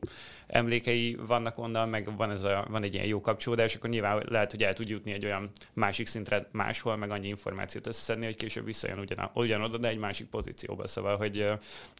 emlékei 0.46 1.18
vannak 1.26 1.58
onnan, 1.58 1.88
meg 1.88 2.16
van, 2.16 2.30
ez 2.30 2.44
a, 2.44 2.66
van 2.70 2.82
egy 2.82 2.94
ilyen 2.94 3.06
jó 3.06 3.20
kapcsolódás, 3.20 3.74
akkor 3.74 3.90
nyilván 3.90 4.22
lehet, 4.28 4.50
hogy 4.50 4.62
el 4.62 4.72
tud 4.72 4.88
jutni 4.88 5.12
egy 5.12 5.24
olyan 5.24 5.50
másik 5.72 6.06
szintre 6.06 6.48
máshol, 6.52 6.96
meg 6.96 7.10
annyi 7.10 7.28
információt 7.28 7.86
összeszedni, 7.86 8.24
hogy 8.24 8.36
később 8.36 8.64
visszajön 8.64 8.98
ugyan, 8.98 9.30
ugyanoda, 9.34 9.78
de 9.78 9.88
egy 9.88 9.98
másik 9.98 10.26
pozícióba. 10.26 10.86
Szóval, 10.86 11.16
hogy, 11.16 11.46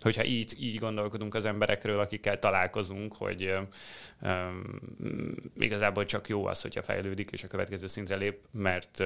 hogyha 0.00 0.24
így, 0.24 0.54
így 0.58 0.78
gondolkodunk 0.78 1.34
az 1.34 1.44
emberekről, 1.44 1.98
akikkel 1.98 2.38
találkozunk, 2.38 3.14
hogy 3.14 3.54
igazából 5.58 6.04
csak 6.04 6.28
jó 6.28 6.46
az, 6.46 6.60
hogyha 6.60 6.82
fejlődik 6.82 7.30
és 7.30 7.44
a 7.44 7.48
következő 7.48 7.86
szintre 7.86 8.16
lép, 8.16 8.38
mert, 8.50 9.02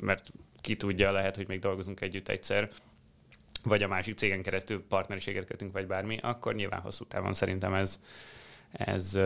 mert 0.00 0.32
ki 0.60 0.76
tudja, 0.76 1.12
lehet, 1.12 1.36
hogy 1.36 1.48
még 1.48 1.58
dolgozunk 1.58 2.00
együtt 2.00 2.28
egyszer, 2.28 2.68
vagy 3.62 3.82
a 3.82 3.88
másik 3.88 4.16
cégen 4.16 4.42
keresztül 4.42 4.84
partnerséget 4.88 5.44
kötünk, 5.44 5.72
vagy 5.72 5.86
bármi, 5.86 6.18
akkor 6.22 6.54
nyilván 6.54 6.80
hosszú 6.80 7.04
távon 7.04 7.34
szerintem 7.34 7.74
ez, 7.74 8.00
ez 8.72 9.18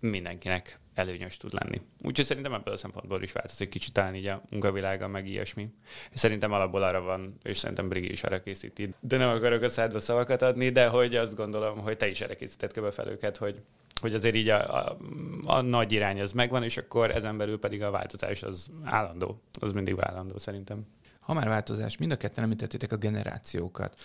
mindenkinek 0.00 0.78
előnyös 0.96 1.36
tud 1.36 1.52
lenni. 1.52 1.80
Úgyhogy 2.02 2.24
szerintem 2.24 2.54
ebből 2.54 2.74
a 2.74 2.76
szempontból 2.76 3.22
is 3.22 3.32
változik 3.32 3.68
kicsit 3.68 3.92
talán 3.92 4.14
így 4.14 4.26
a 4.26 4.42
munkavilága, 4.50 5.08
meg 5.08 5.28
ilyesmi. 5.28 5.68
Szerintem 6.14 6.52
alapból 6.52 6.82
arra 6.82 7.00
van, 7.00 7.38
és 7.42 7.58
szerintem 7.58 7.88
Brigi 7.88 8.10
is 8.10 8.22
arra 8.22 8.40
készíti. 8.40 8.94
De 9.00 9.16
nem 9.16 9.28
akarok 9.28 9.62
a 9.62 9.68
szádba 9.68 10.00
szavakat 10.00 10.42
adni, 10.42 10.70
de 10.70 10.86
hogy 10.86 11.14
azt 11.14 11.34
gondolom, 11.34 11.78
hogy 11.78 11.96
te 11.96 12.08
is 12.08 12.20
erre 12.20 12.34
készített 12.34 12.72
köbe 12.72 12.90
fel 12.90 13.08
őket, 13.08 13.36
hogy, 13.36 13.60
hogy 14.00 14.14
azért 14.14 14.34
így 14.34 14.48
a, 14.48 14.86
a, 14.86 14.96
a, 15.44 15.60
nagy 15.60 15.92
irány 15.92 16.20
az 16.20 16.32
megvan, 16.32 16.62
és 16.62 16.76
akkor 16.76 17.10
ezen 17.10 17.36
belül 17.36 17.58
pedig 17.58 17.82
a 17.82 17.90
változás 17.90 18.42
az 18.42 18.70
állandó. 18.84 19.40
Az 19.60 19.72
mindig 19.72 19.94
állandó 19.98 20.38
szerintem. 20.38 20.86
Ha 21.20 21.32
már 21.32 21.48
változás, 21.48 21.96
mind 21.96 22.12
a 22.12 22.16
ketten 22.16 22.44
említettétek 22.44 22.92
a 22.92 22.96
generációkat 22.96 23.96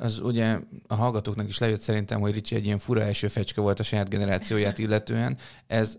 az 0.00 0.18
ugye 0.18 0.58
a 0.86 0.94
hallgatóknak 0.94 1.48
is 1.48 1.58
lejött 1.58 1.80
szerintem, 1.80 2.20
hogy 2.20 2.32
Ricsi 2.32 2.54
egy 2.54 2.64
ilyen 2.64 2.78
fura 2.78 3.00
első 3.00 3.28
fecske 3.28 3.60
volt 3.60 3.78
a 3.78 3.82
saját 3.82 4.08
generációját 4.08 4.78
illetően. 4.78 5.36
Ez 5.66 5.98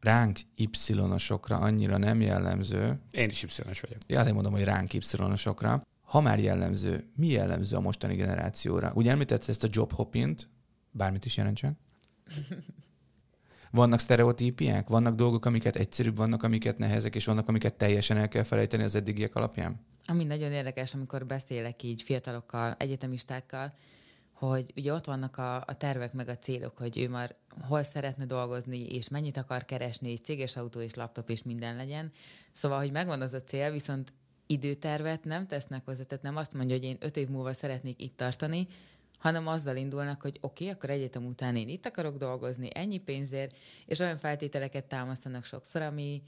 ránk 0.00 0.38
Y-osokra 0.54 1.56
annyira 1.56 1.96
nem 1.96 2.20
jellemző. 2.20 3.00
Én 3.10 3.28
is 3.28 3.42
Y-os 3.42 3.80
vagyok. 3.80 3.98
Ja, 4.06 4.20
azért 4.20 4.34
mondom, 4.34 4.52
hogy 4.52 4.64
ránk 4.64 4.92
Y-osokra. 4.92 5.82
Ha 6.02 6.20
már 6.20 6.38
jellemző, 6.38 7.10
mi 7.16 7.26
jellemző 7.26 7.76
a 7.76 7.80
mostani 7.80 8.14
generációra? 8.14 8.92
Ugye 8.94 9.10
említett 9.10 9.48
ezt 9.48 9.64
a 9.64 9.68
job 9.70 9.92
hoppint, 9.92 10.48
bármit 10.90 11.24
is 11.24 11.36
jelentsen. 11.36 11.78
Vannak 13.70 14.00
sztereotípiák? 14.00 14.88
Vannak 14.88 15.14
dolgok, 15.14 15.44
amiket 15.44 15.76
egyszerűbb, 15.76 16.16
vannak, 16.16 16.42
amiket 16.42 16.78
nehezek, 16.78 17.14
és 17.14 17.24
vannak, 17.24 17.48
amiket 17.48 17.74
teljesen 17.74 18.16
el 18.16 18.28
kell 18.28 18.42
felejteni 18.42 18.82
az 18.82 18.94
eddigiek 18.94 19.34
alapján? 19.34 19.80
Ami 20.06 20.24
nagyon 20.24 20.52
érdekes, 20.52 20.94
amikor 20.94 21.26
beszélek 21.26 21.82
így 21.82 22.02
fiatalokkal, 22.02 22.74
egyetemistákkal, 22.78 23.74
hogy 24.46 24.72
ugye 24.76 24.92
ott 24.92 25.04
vannak 25.04 25.36
a, 25.36 25.56
a 25.56 25.76
tervek 25.76 26.12
meg 26.12 26.28
a 26.28 26.38
célok, 26.38 26.78
hogy 26.78 26.98
ő 26.98 27.08
már 27.08 27.34
hol 27.60 27.82
szeretne 27.82 28.24
dolgozni, 28.24 28.86
és 28.86 29.08
mennyit 29.08 29.36
akar 29.36 29.64
keresni, 29.64 30.10
és 30.10 30.20
céges 30.20 30.56
autó, 30.56 30.80
és 30.80 30.94
laptop, 30.94 31.30
és 31.30 31.42
minden 31.42 31.76
legyen. 31.76 32.12
Szóval, 32.52 32.78
hogy 32.78 32.92
megvan 32.92 33.20
az 33.20 33.32
a 33.32 33.40
cél, 33.40 33.70
viszont 33.70 34.12
időtervet 34.46 35.24
nem 35.24 35.46
tesznek 35.46 35.84
hozzá, 35.84 36.02
tehát 36.02 36.24
nem 36.24 36.36
azt 36.36 36.52
mondja, 36.52 36.76
hogy 36.76 36.84
én 36.84 36.96
öt 37.00 37.16
év 37.16 37.28
múlva 37.28 37.52
szeretnék 37.52 38.02
itt 38.02 38.16
tartani, 38.16 38.68
hanem 39.18 39.46
azzal 39.46 39.76
indulnak, 39.76 40.22
hogy 40.22 40.38
oké, 40.40 40.64
okay, 40.64 40.76
akkor 40.76 40.90
egyetem 40.90 41.26
után 41.26 41.56
én 41.56 41.68
itt 41.68 41.86
akarok 41.86 42.16
dolgozni, 42.16 42.68
ennyi 42.72 42.98
pénzért, 42.98 43.56
és 43.86 43.98
olyan 43.98 44.18
feltételeket 44.18 44.84
támasztanak 44.84 45.44
sokszor, 45.44 45.82
ami, 45.82 46.22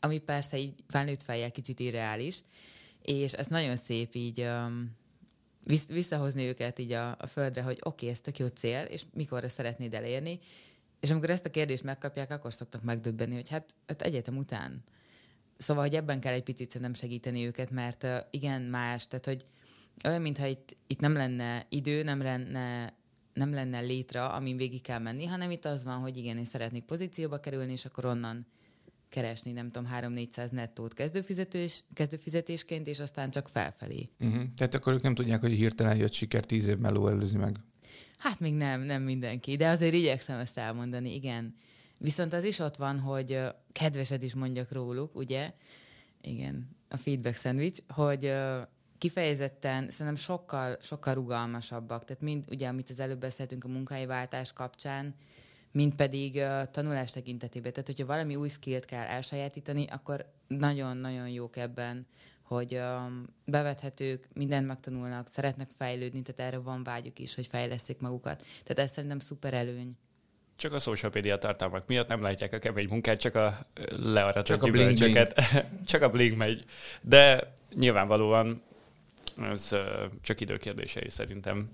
ami 0.00 0.18
persze 0.18 0.58
így 0.58 0.74
felnőtt 0.88 1.22
fejjel 1.22 1.50
kicsit 1.50 1.80
irreális, 1.80 2.42
és 3.02 3.32
ez 3.32 3.46
nagyon 3.46 3.76
szép 3.76 4.14
így 4.14 4.40
um, 4.40 4.98
visszahozni 5.88 6.44
őket 6.44 6.78
így 6.78 6.92
a, 6.92 7.16
a 7.18 7.26
földre, 7.26 7.62
hogy 7.62 7.78
oké, 7.80 7.88
okay, 7.88 8.08
ez 8.08 8.20
tök 8.20 8.38
jó 8.38 8.46
cél, 8.46 8.84
és 8.84 9.02
mikorra 9.12 9.48
szeretnéd 9.48 9.94
elérni, 9.94 10.40
és 11.00 11.10
amikor 11.10 11.30
ezt 11.30 11.44
a 11.44 11.50
kérdést 11.50 11.82
megkapják, 11.82 12.30
akkor 12.30 12.52
szoktak 12.52 12.82
megdöbbenni, 12.82 13.34
hogy 13.34 13.48
hát, 13.48 13.74
hát 13.86 14.02
egyetem 14.02 14.36
után. 14.36 14.84
Szóval, 15.56 15.82
hogy 15.82 15.94
ebben 15.94 16.20
kell 16.20 16.32
egy 16.32 16.42
picit 16.42 16.70
szerintem 16.70 16.94
segíteni 16.94 17.46
őket, 17.46 17.70
mert 17.70 18.04
uh, 18.04 18.16
igen, 18.30 18.62
más, 18.62 19.08
tehát, 19.08 19.26
hogy 19.26 19.46
olyan, 20.04 20.22
mintha 20.22 20.46
itt, 20.46 20.76
itt 20.86 21.00
nem 21.00 21.12
lenne 21.12 21.66
idő, 21.68 22.02
nem 22.02 22.22
lenne, 22.22 22.94
nem 23.32 23.52
lenne 23.52 23.80
létre, 23.80 24.24
amin 24.24 24.56
végig 24.56 24.82
kell 24.82 24.98
menni, 24.98 25.24
hanem 25.24 25.50
itt 25.50 25.64
az 25.64 25.84
van, 25.84 25.98
hogy 25.98 26.16
igen, 26.16 26.36
én 26.36 26.44
szeretnék 26.44 26.84
pozícióba 26.84 27.40
kerülni, 27.40 27.72
és 27.72 27.84
akkor 27.84 28.04
onnan 28.04 28.46
keresni, 29.10 29.52
nem 29.52 29.70
tudom, 29.70 29.90
3-400 30.00 30.50
nettót 30.50 30.94
kezdőfizetés, 30.94 31.84
kezdőfizetésként, 31.92 32.86
és 32.86 33.00
aztán 33.00 33.30
csak 33.30 33.48
felfelé. 33.48 34.08
Uh-huh. 34.20 34.42
Tehát 34.56 34.74
akkor 34.74 34.92
ők 34.92 35.02
nem 35.02 35.14
tudják, 35.14 35.40
hogy 35.40 35.52
hirtelen 35.52 35.96
jött 35.96 36.12
siker, 36.12 36.44
tíz 36.44 36.66
év 36.66 36.78
meló 36.78 37.08
előzi 37.08 37.36
meg. 37.36 37.56
Hát 38.18 38.40
még 38.40 38.54
nem, 38.54 38.80
nem 38.80 39.02
mindenki, 39.02 39.56
de 39.56 39.68
azért 39.68 39.94
igyekszem 39.94 40.38
ezt 40.38 40.58
elmondani, 40.58 41.14
igen. 41.14 41.54
Viszont 41.98 42.32
az 42.32 42.44
is 42.44 42.58
ott 42.58 42.76
van, 42.76 42.98
hogy 42.98 43.42
kedveset 43.72 44.22
is 44.22 44.34
mondjak 44.34 44.72
róluk, 44.72 45.14
ugye? 45.14 45.52
Igen, 46.20 46.76
a 46.88 46.96
feedback 46.96 47.36
szendvics, 47.36 47.78
hogy 47.88 48.32
kifejezetten 48.98 49.90
szerintem 49.90 50.16
sokkal, 50.16 50.76
sokkal 50.82 51.14
rugalmasabbak. 51.14 52.04
Tehát 52.04 52.22
mind, 52.22 52.44
ugye, 52.50 52.68
amit 52.68 52.90
az 52.90 53.00
előbb 53.00 53.20
beszéltünk 53.20 53.64
a 53.64 53.68
munkahelyváltás 53.68 54.52
kapcsán, 54.52 55.14
mint 55.72 55.94
pedig 55.94 56.34
uh, 56.34 56.70
tanulás 56.70 57.10
tekintetében. 57.10 57.72
Tehát, 57.72 57.86
hogyha 57.86 58.06
valami 58.06 58.36
új 58.36 58.48
skillt 58.48 58.84
kell 58.84 59.06
elsajátítani, 59.06 59.86
akkor 59.90 60.26
nagyon-nagyon 60.46 61.28
jók 61.28 61.56
ebben, 61.56 62.06
hogy 62.42 62.74
um, 62.74 63.24
bevethetők, 63.44 64.26
mindent 64.34 64.66
megtanulnak, 64.66 65.28
szeretnek 65.28 65.68
fejlődni, 65.76 66.22
tehát 66.22 66.52
erre 66.52 66.62
van 66.62 66.82
vágyuk 66.82 67.18
is, 67.18 67.34
hogy 67.34 67.46
fejleszik 67.46 68.00
magukat. 68.00 68.44
Tehát 68.64 68.88
ez 68.88 68.94
szerintem 68.94 69.18
szuper 69.18 69.54
előny. 69.54 69.96
Csak 70.56 70.72
a 70.72 70.78
social 70.78 71.10
media 71.14 71.38
tartalmak 71.38 71.86
miatt 71.86 72.08
nem 72.08 72.22
látják 72.22 72.52
a 72.52 72.58
kemény 72.58 72.88
munkát, 72.88 73.18
csak 73.20 73.34
a 73.34 73.66
learatott 73.88 74.44
csak 74.44 74.62
a 74.62 74.70
bling, 74.70 74.98
bling. 74.98 75.26
csak 75.84 76.02
a 76.02 76.10
bling 76.10 76.36
megy. 76.36 76.64
De 77.00 77.54
nyilvánvalóan 77.74 78.62
ez 79.42 79.76
csak 80.20 80.40
időkérdései 80.40 81.08
szerintem 81.08 81.70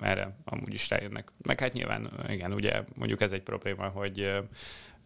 erre 0.00 0.36
amúgy 0.44 0.74
is 0.74 0.90
rájönnek. 0.90 1.32
Meg 1.42 1.60
hát 1.60 1.72
nyilván, 1.72 2.10
igen, 2.28 2.52
ugye 2.52 2.82
mondjuk 2.94 3.20
ez 3.20 3.32
egy 3.32 3.42
probléma, 3.42 3.88
hogy 3.88 4.32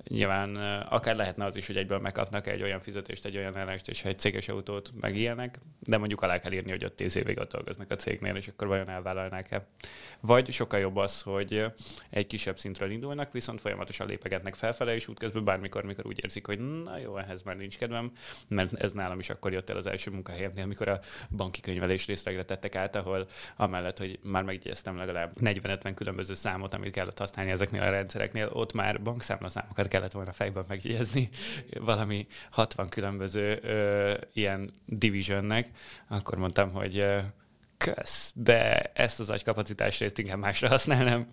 Nyilván 0.09 0.57
akár 0.89 1.17
lehetne 1.17 1.45
az 1.45 1.57
is, 1.57 1.67
hogy 1.67 1.77
egyből 1.77 1.99
megkapnak 1.99 2.47
egy 2.47 2.63
olyan 2.63 2.81
fizetést, 2.81 3.25
egy 3.25 3.37
olyan 3.37 3.57
állást 3.57 3.89
és 3.89 4.05
egy 4.05 4.19
céges 4.19 4.49
autót, 4.49 4.93
meg 5.01 5.17
ilyenek, 5.17 5.59
de 5.81 5.99
mondjuk 5.99 6.23
alá 6.23 6.39
kell 6.39 6.53
írni, 6.53 6.71
hogy 6.71 6.85
ott 6.85 6.97
tíz 6.97 7.17
évig 7.17 7.39
ott 7.39 7.53
dolgoznak 7.53 7.91
a 7.91 7.95
cégnél, 7.95 8.37
és 8.37 8.49
akkor 8.49 8.67
vajon 8.67 8.89
elvállalnák-e. 8.89 9.67
Vagy 10.21 10.53
sokkal 10.53 10.81
jobb 10.81 10.97
az, 10.97 11.23
hogy 11.23 11.65
egy 12.11 12.27
kisebb 12.27 12.59
szintről 12.59 12.91
indulnak, 12.91 13.33
viszont 13.33 13.61
folyamatosan 13.61 14.07
lépegetnek 14.07 14.55
felfele, 14.55 14.95
és 14.95 15.09
útközben 15.09 15.45
bármikor, 15.45 15.85
mikor 15.85 16.07
úgy 16.07 16.21
érzik, 16.25 16.47
hogy 16.47 16.83
na 16.83 16.99
jó, 16.99 17.17
ehhez 17.17 17.43
már 17.43 17.57
nincs 17.57 17.79
kedvem, 17.79 18.13
mert 18.49 18.75
ez 18.75 18.93
nálam 18.93 19.19
is 19.19 19.31
akkor 19.31 19.53
jött 19.53 19.71
el 19.71 19.77
az 19.77 19.87
első 19.87 20.11
munkahelyemnél, 20.11 20.65
amikor 20.65 20.89
a 20.89 21.01
banki 21.31 21.61
könyvelés 21.61 22.07
részlegre 22.07 22.45
tettek 22.45 22.75
át, 22.75 22.97
ahol 22.97 23.27
amellett, 23.57 23.99
hogy 23.99 24.19
már 24.23 24.43
megjegyeztem 24.43 24.97
legalább 24.97 25.33
40-50 25.41 25.93
különböző 25.95 26.35
számot, 26.35 26.75
amit 26.75 26.93
kellett 26.93 27.19
használni 27.19 27.51
ezeknél 27.51 27.83
a 27.83 27.91
rendszereknél, 27.91 28.49
ott 28.53 28.73
már 28.73 29.03
bankszámlaszámokat 29.03 29.89
kellett 29.93 30.13
volna 30.13 30.33
fejben 30.33 30.65
megjegyezni 30.69 31.29
valami 31.81 32.27
60 32.51 32.89
különböző 32.89 33.59
ö, 33.63 34.15
ilyen 34.33 34.75
divisionnek, 34.87 35.71
akkor 36.09 36.39
mondtam, 36.39 36.73
hogy 36.73 37.07
kösz, 37.77 38.33
de 38.37 38.83
ezt 38.83 39.21
az 39.21 39.31
agykapacitás 39.31 39.99
részt 39.99 40.19
inkább 40.19 40.39
másra 40.39 40.69
használnám, 40.69 41.29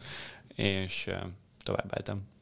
és 0.55 1.07
ö, 1.07 1.15
továbbálltam. 1.63 2.38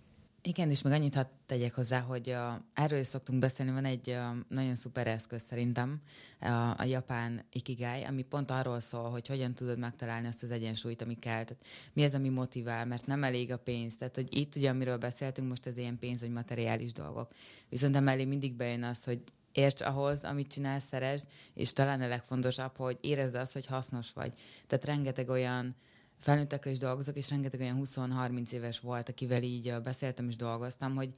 Igen, 0.47 0.69
és 0.69 0.81
meg 0.81 0.93
annyit 0.93 1.15
hadd 1.15 1.25
tegyek 1.45 1.73
hozzá, 1.73 1.99
hogy 1.99 2.29
uh, 2.29 2.61
erről 2.73 2.99
is 2.99 3.05
szoktunk 3.05 3.39
beszélni, 3.39 3.71
van 3.71 3.85
egy 3.85 4.07
uh, 4.09 4.37
nagyon 4.47 4.75
szuper 4.75 5.07
eszköz 5.07 5.43
szerintem, 5.43 6.01
uh, 6.41 6.79
a 6.79 6.83
japán 6.83 7.45
ikigai, 7.51 8.03
ami 8.03 8.21
pont 8.21 8.51
arról 8.51 8.79
szól, 8.79 9.09
hogy 9.09 9.27
hogyan 9.27 9.53
tudod 9.53 9.77
megtalálni 9.77 10.27
azt 10.27 10.43
az 10.43 10.51
egyensúlyt, 10.51 11.01
ami 11.01 11.19
kell. 11.19 11.43
Tehát 11.43 11.65
mi 11.93 12.03
az, 12.03 12.13
ami 12.13 12.29
motivál, 12.29 12.85
mert 12.85 13.05
nem 13.05 13.23
elég 13.23 13.51
a 13.51 13.57
pénz. 13.57 13.95
Tehát, 13.95 14.15
hogy 14.15 14.37
itt 14.37 14.55
ugye, 14.55 14.69
amiről 14.69 14.97
beszéltünk 14.97 15.47
most, 15.47 15.65
az 15.65 15.77
ilyen 15.77 15.99
pénz, 15.99 16.21
vagy 16.21 16.31
materiális 16.31 16.91
dolgok. 16.91 17.29
Viszont 17.69 17.95
emellé 17.95 18.25
mindig 18.25 18.53
bejön 18.53 18.83
az, 18.83 19.03
hogy 19.03 19.21
érts 19.51 19.81
ahhoz, 19.81 20.23
amit 20.23 20.51
csinálsz, 20.51 20.85
szeresd, 20.85 21.27
és 21.53 21.73
talán 21.73 22.01
a 22.01 22.07
legfontosabb, 22.07 22.75
hogy 22.77 22.97
érezd 23.01 23.35
azt, 23.35 23.53
hogy 23.53 23.65
hasznos 23.65 24.13
vagy. 24.13 24.33
Tehát 24.67 24.85
rengeteg 24.85 25.29
olyan 25.29 25.75
felnőttekkel 26.17 26.71
is 26.71 26.77
dolgozok, 26.77 27.15
és 27.17 27.29
rengeteg 27.29 27.59
olyan 27.59 27.81
20-30 27.83 28.51
éves 28.51 28.79
volt, 28.79 29.09
akivel 29.09 29.43
így 29.43 29.73
beszéltem 29.83 30.27
és 30.27 30.35
dolgoztam, 30.35 30.95
hogy, 30.95 31.09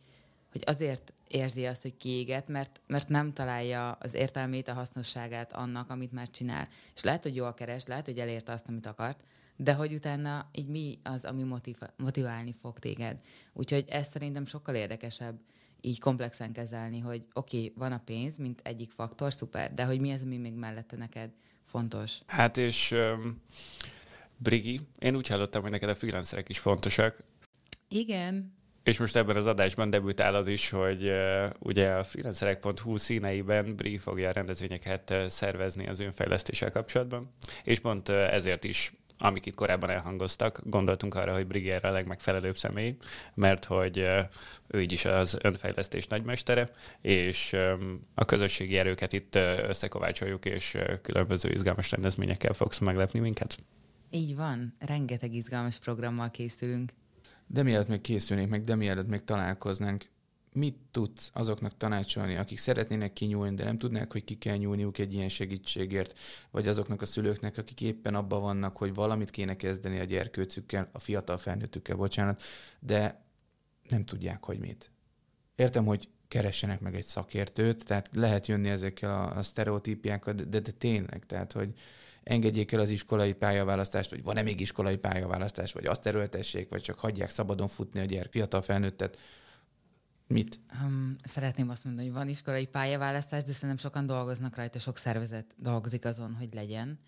hogy 0.52 0.64
azért 0.66 1.14
érzi 1.28 1.66
azt, 1.66 1.82
hogy 1.82 1.98
kiéget, 1.98 2.48
mert, 2.48 2.80
mert 2.88 3.10
nem 3.10 3.34
találja 3.34 3.92
az 3.92 4.14
értelmét, 4.14 4.68
a 4.68 4.74
hasznosságát 4.74 5.54
annak, 5.54 5.90
amit 5.90 6.12
már 6.12 6.30
csinál. 6.30 6.68
És 6.96 7.04
lehet, 7.04 7.24
hogy 7.24 7.36
jól 7.36 7.54
keres, 7.54 7.86
lehet, 7.86 8.06
hogy 8.06 8.18
elérte 8.18 8.52
azt, 8.52 8.68
amit 8.68 8.86
akart, 8.86 9.26
de 9.56 9.74
hogy 9.74 9.94
utána 9.94 10.50
így 10.52 10.68
mi 10.68 11.00
az, 11.04 11.26
ami 11.26 11.44
motiv- 11.44 11.94
motiválni 11.98 12.54
fog 12.62 12.80
téged. 12.80 13.22
Úgyhogy 13.54 13.86
ez 13.90 14.08
szerintem 14.08 14.46
sokkal 14.46 14.76
érdekesebb 14.76 15.40
így 15.82 16.00
komplexen 16.00 16.52
kezelni, 16.52 17.00
hogy 17.00 17.26
oké, 17.34 17.58
okay, 17.58 17.74
van 17.76 17.92
a 17.92 18.02
pénz, 18.06 18.38
mint 18.38 18.62
egyik 18.64 18.92
faktor, 18.92 19.34
szuper, 19.34 19.74
de 19.74 19.86
hogy 19.86 20.00
mi 20.00 20.12
az, 20.12 20.22
ami 20.22 20.38
még 20.38 20.54
mellette 20.54 20.96
neked 20.96 21.32
fontos? 21.64 22.18
Hát 22.26 22.58
és 22.58 22.92
um, 22.92 23.42
Brigi, 24.42 24.80
én 25.00 25.16
úgy 25.16 25.28
hallottam, 25.28 25.62
hogy 25.62 25.72
neked 25.72 25.90
a 25.90 25.96
freelancerek 25.96 26.50
is 26.50 26.60
fontosak. 26.60 27.24
Igen. 27.88 28.58
És 28.84 28.98
most 28.98 29.16
ebben 29.16 29.36
az 29.36 29.46
adásban 29.46 29.90
debütál 29.90 30.36
az 30.36 30.48
is, 30.48 30.70
hogy 30.70 31.04
uh, 31.04 31.50
ugye 31.60 31.90
a 31.90 32.04
freelancerek.hu 32.04 32.98
színeiben 32.98 33.76
Brigi 33.76 33.98
fogja 33.98 34.30
a 34.30 34.32
rendezvényeket 34.32 35.10
uh, 35.10 35.26
szervezni 35.26 35.88
az 35.88 36.00
önfejlesztéssel 36.00 36.72
kapcsolatban, 36.72 37.34
és 37.64 37.80
pont 37.80 38.10
uh, 38.10 38.34
ezért 38.34 38.64
is 38.64 38.94
amik 39.22 39.46
itt 39.46 39.56
korábban 39.56 39.90
elhangoztak, 39.90 40.62
gondoltunk 40.64 41.16
arra, 41.16 41.34
hogy 41.34 41.48
Brigier 41.48 41.86
a 41.86 41.92
legmegfelelőbb 41.92 42.58
személy, 42.58 42.96
mert 43.34 43.66
hogy 43.66 43.98
ő 44.68 44.82
így 44.82 44.92
is 44.92 45.06
az 45.06 45.38
önfejlesztés 45.42 46.08
nagymestere, 46.08 46.72
és 47.02 47.56
a 48.16 48.26
közösségi 48.26 48.78
erőket 48.78 49.14
itt 49.14 49.36
összekovácsoljuk, 49.68 50.46
és 50.46 50.78
különböző 51.02 51.50
izgalmas 51.50 51.92
rendezvényekkel 51.92 52.54
fogsz 52.54 52.78
meglepni 52.78 53.20
minket. 53.20 53.58
Így 54.10 54.36
van, 54.36 54.76
rengeteg 54.80 55.34
izgalmas 55.34 55.80
programmal 55.80 56.32
készülünk. 56.32 56.92
De 57.48 57.64
mielőtt 57.64 57.88
még 57.88 58.02
készülnénk 58.02 58.50
meg, 58.50 58.62
de 58.62 58.76
mielőtt 58.76 59.08
még 59.08 59.24
találkoznánk, 59.24 60.06
mit 60.54 60.76
tudsz 60.92 61.30
azoknak 61.34 61.78
tanácsolni, 61.78 62.36
akik 62.36 62.58
szeretnének 62.58 63.14
kinyúlni, 63.14 63.56
de 63.56 63.64
nem 63.64 63.78
tudnák, 63.78 64.12
hogy 64.12 64.24
ki 64.24 64.38
kell 64.38 64.56
nyúlniuk 64.56 64.98
egy 64.98 65.14
ilyen 65.14 65.30
segítségért, 65.30 66.20
vagy 66.52 66.68
azoknak 66.68 67.02
a 67.02 67.06
szülőknek, 67.06 67.58
akik 67.58 67.82
éppen 67.82 68.16
abban 68.16 68.42
vannak, 68.42 68.78
hogy 68.78 68.94
valamit 68.94 69.30
kéne 69.30 69.56
kezdeni 69.56 70.00
a 70.00 70.04
gyerkőcükkel, 70.04 70.90
a 70.92 71.00
fiatal 71.00 71.38
felnőttükkel, 71.38 71.96
bocsánat, 71.96 72.44
de 72.80 73.24
nem 73.90 74.06
tudják, 74.06 74.44
hogy 74.44 74.60
mit. 74.60 74.92
Értem, 75.56 75.86
hogy 75.86 76.10
keressenek 76.28 76.80
meg 76.80 76.96
egy 76.96 77.06
szakértőt, 77.06 77.86
tehát 77.86 78.10
lehet 78.14 78.48
jönni 78.48 78.70
ezekkel 78.70 79.12
a, 79.12 79.38
a 79.38 79.44
sztereotípiákkal, 79.44 80.34
de, 80.34 80.44
de, 80.44 80.60
de 80.60 80.72
tényleg, 80.72 81.26
tehát, 81.26 81.52
hogy 81.52 81.74
engedjék 82.24 82.72
el 82.72 82.80
az 82.80 82.90
iskolai 82.90 83.34
pályaválasztást, 83.34 84.10
vagy 84.10 84.24
van-e 84.24 84.42
még 84.42 84.60
iskolai 84.60 84.98
pályaválasztás, 84.98 85.72
vagy 85.72 85.86
azt 85.86 86.02
terültessék, 86.02 86.70
vagy 86.70 86.82
csak 86.82 87.00
hagyják 87.00 87.30
szabadon 87.30 87.68
futni 87.68 88.00
a 88.00 88.06
gyerek 88.06 88.32
fiatal 88.32 88.62
felnőttet. 88.62 89.18
Mit? 90.28 90.60
Um, 90.84 91.16
szeretném 91.24 91.70
azt 91.70 91.84
mondani, 91.84 92.08
hogy 92.08 92.16
van 92.16 92.30
iskolai 92.30 92.66
pályaválasztás, 92.66 93.44
de 93.44 93.52
szerintem 93.52 93.78
sokan 93.78 94.06
dolgoznak 94.06 94.56
rajta, 94.56 94.80
sok 94.80 94.98
szervezet 94.98 95.56
dolgozik 95.58 96.06
azon, 96.06 96.36
hogy 96.36 96.54
legyen. 96.54 97.00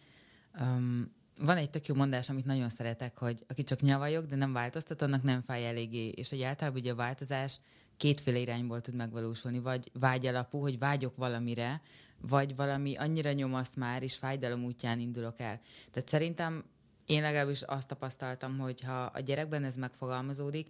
Um, 0.60 1.20
van 1.40 1.58
egy 1.58 1.70
tök 1.70 1.86
jó 1.86 1.96
mondás, 1.96 2.30
amit 2.30 2.46
nagyon 2.46 2.70
szeretek, 2.70 3.18
hogy 3.18 3.44
aki 3.48 3.64
csak 3.64 3.82
nyavajog, 3.82 4.26
de 4.26 4.36
nem 4.36 4.54
változtat, 4.54 5.02
annak 5.02 5.24
nem 5.24 5.42
fáj 5.42 5.68
eléggé. 5.68 6.08
És 6.08 6.30
hogy 6.30 6.42
általában 6.42 6.80
ugye 6.80 6.92
a 6.92 6.96
változás 6.96 7.60
kétféle 7.98 8.38
irányból 8.38 8.82
tud 8.82 8.96
megvalósulni, 8.96 9.60
vagy 9.60 9.92
vágy 9.94 10.26
alapú, 10.26 10.60
hogy 10.60 10.78
vágyok 10.78 11.16
valamire, 11.16 11.82
vagy 12.22 12.56
valami 12.56 12.96
annyira 12.96 13.32
nyomaszt 13.32 13.76
már, 13.76 14.04
és 14.04 14.16
fájdalom 14.16 14.64
útján 14.64 15.00
indulok 15.00 15.40
el. 15.40 15.62
Tehát 15.92 16.10
szerintem 16.10 16.64
én 17.06 17.22
legalábbis 17.22 17.62
azt 17.62 17.88
tapasztaltam, 17.88 18.58
hogy 18.58 18.82
ha 18.82 19.04
a 19.04 19.20
gyerekben 19.20 19.64
ez 19.64 19.76
megfogalmazódik, 19.76 20.68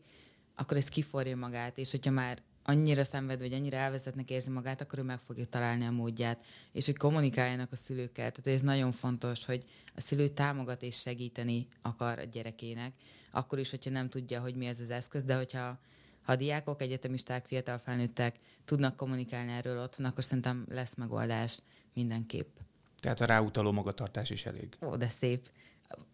akkor 0.55 0.77
ez 0.77 0.87
kiforja 0.87 1.37
magát, 1.37 1.77
és 1.77 1.91
hogyha 1.91 2.11
már 2.11 2.41
annyira 2.63 3.03
szenved, 3.03 3.39
vagy 3.39 3.53
annyira 3.53 3.77
elvezetnek 3.77 4.29
érzi 4.29 4.49
magát, 4.49 4.81
akkor 4.81 4.99
ő 4.99 5.01
meg 5.01 5.19
fogja 5.19 5.45
találni 5.45 5.85
a 5.85 5.91
módját, 5.91 6.45
és 6.71 6.85
hogy 6.85 6.97
kommunikáljanak 6.97 7.71
a 7.71 7.75
szülőkkel. 7.75 8.31
Tehát 8.31 8.59
ez 8.59 8.61
nagyon 8.61 8.91
fontos, 8.91 9.45
hogy 9.45 9.63
a 9.95 10.01
szülő 10.01 10.27
támogat 10.27 10.81
és 10.81 10.99
segíteni 10.99 11.67
akar 11.81 12.19
a 12.19 12.23
gyerekének, 12.23 12.93
akkor 13.31 13.59
is, 13.59 13.69
hogyha 13.69 13.89
nem 13.89 14.09
tudja, 14.09 14.41
hogy 14.41 14.55
mi 14.55 14.65
ez 14.65 14.79
az 14.79 14.89
eszköz, 14.89 15.23
de 15.23 15.35
hogyha 15.35 15.79
ha 16.21 16.31
a 16.31 16.35
diákok, 16.35 16.81
egyetemisták, 16.81 17.45
fiatal 17.45 17.77
felnőttek 17.77 18.35
tudnak 18.65 18.95
kommunikálni 18.95 19.51
erről 19.51 19.81
otthon, 19.81 20.05
akkor 20.05 20.23
szerintem 20.23 20.65
lesz 20.69 20.95
megoldás 20.95 21.59
mindenképp. 21.93 22.57
Tehát 22.99 23.21
a 23.21 23.25
ráutaló 23.25 23.71
magatartás 23.71 24.29
is 24.29 24.45
elég. 24.45 24.77
Ó, 24.85 24.95
de 24.95 25.07
szép. 25.07 25.49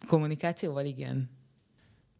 Kommunikációval 0.08 0.86
igen. 0.86 1.30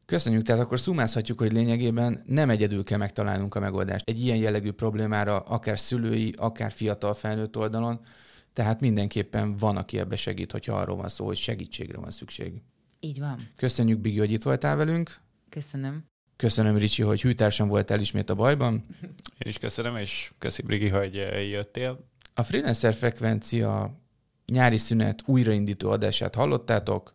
Köszönjük, 0.06 0.42
tehát 0.42 0.62
akkor 0.62 0.80
szumázhatjuk, 0.80 1.40
hogy 1.40 1.52
lényegében 1.52 2.24
nem 2.26 2.50
egyedül 2.50 2.84
kell 2.84 2.98
megtalálnunk 2.98 3.56
a 3.56 3.60
megoldást 3.60 4.10
egy 4.10 4.20
ilyen 4.20 4.38
jellegű 4.38 4.72
problémára, 4.72 5.40
akár 5.40 5.80
szülői, 5.80 6.34
akár 6.38 6.72
fiatal 6.72 7.14
felnőtt 7.14 7.58
oldalon, 7.58 8.00
tehát 8.54 8.80
mindenképpen 8.80 9.56
van, 9.56 9.78
aki 9.78 10.00
ebbe 10.00 10.16
segít, 10.16 10.52
hogyha 10.52 10.76
arról 10.76 10.96
van 10.96 11.08
szó, 11.08 11.26
hogy 11.26 11.38
segítségre 11.38 12.00
van 12.00 12.12
szükség. 12.12 12.62
Így 13.00 13.20
van. 13.20 13.50
Köszönjük, 13.56 14.00
Bigi, 14.00 14.18
hogy 14.18 14.32
itt 14.32 14.44
voltál 14.44 14.76
velünk. 14.76 15.18
Köszönöm. 15.50 16.06
Köszönöm, 16.38 16.78
Ricsi, 16.78 17.02
hogy 17.02 17.22
hűtársan 17.22 17.68
voltál 17.68 18.00
ismét 18.00 18.30
a 18.30 18.36
bajban. 18.36 18.86
Én 19.38 19.50
is 19.50 19.58
köszönöm, 19.58 19.96
és 19.96 20.32
köszi, 20.40 20.62
Brigi, 20.62 20.88
hogy 20.88 21.14
jöttél. 21.50 22.00
A 22.34 22.44
Freelancer 22.44 22.94
Frekvencia 22.94 23.98
nyári 24.46 24.78
szünet 24.78 25.22
újraindító 25.26 25.90
adását 25.90 26.36
hallottátok. 26.36 27.14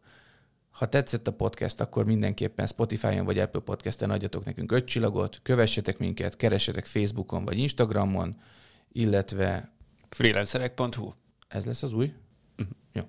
Ha 0.71 0.87
tetszett 0.87 1.27
a 1.27 1.33
podcast, 1.33 1.81
akkor 1.81 2.05
mindenképpen 2.05 2.67
Spotify-on 2.67 3.25
vagy 3.25 3.39
Apple 3.39 3.61
Podcast-en 3.61 4.11
adjatok 4.11 4.45
nekünk 4.45 4.73
öt 4.73 4.85
csillagot, 4.85 5.41
kövessetek 5.43 5.99
minket, 5.99 6.37
keressetek 6.37 6.87
Facebookon 6.87 7.45
vagy 7.45 7.59
Instagramon, 7.59 8.37
illetve 8.93 9.73
freelancerek.hu 10.09 11.13
ez 11.49 11.65
lesz 11.65 11.83
az 11.83 11.93
új? 11.93 12.13
Uh-huh. 12.59 12.77
Jó. 12.93 13.03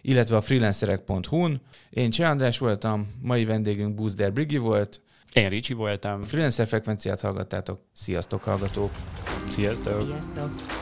Illetve 0.00 0.36
a 0.36 0.40
freelancerek.hu-n. 0.40 1.60
Én 1.90 2.10
Cseh 2.10 2.30
András 2.30 2.58
voltam, 2.58 3.12
mai 3.20 3.44
vendégünk 3.44 3.94
Buzder 3.94 4.32
Brigi 4.32 4.56
volt. 4.56 5.00
Én 5.32 5.48
Ricsi 5.48 5.72
voltam. 5.72 6.22
Freelancer 6.22 6.66
frekvenciát 6.66 7.20
hallgattátok. 7.20 7.80
Sziasztok, 7.94 8.42
hallgatók! 8.42 8.90
Sziasztok! 9.48 10.02
Sziasztok! 10.02 10.81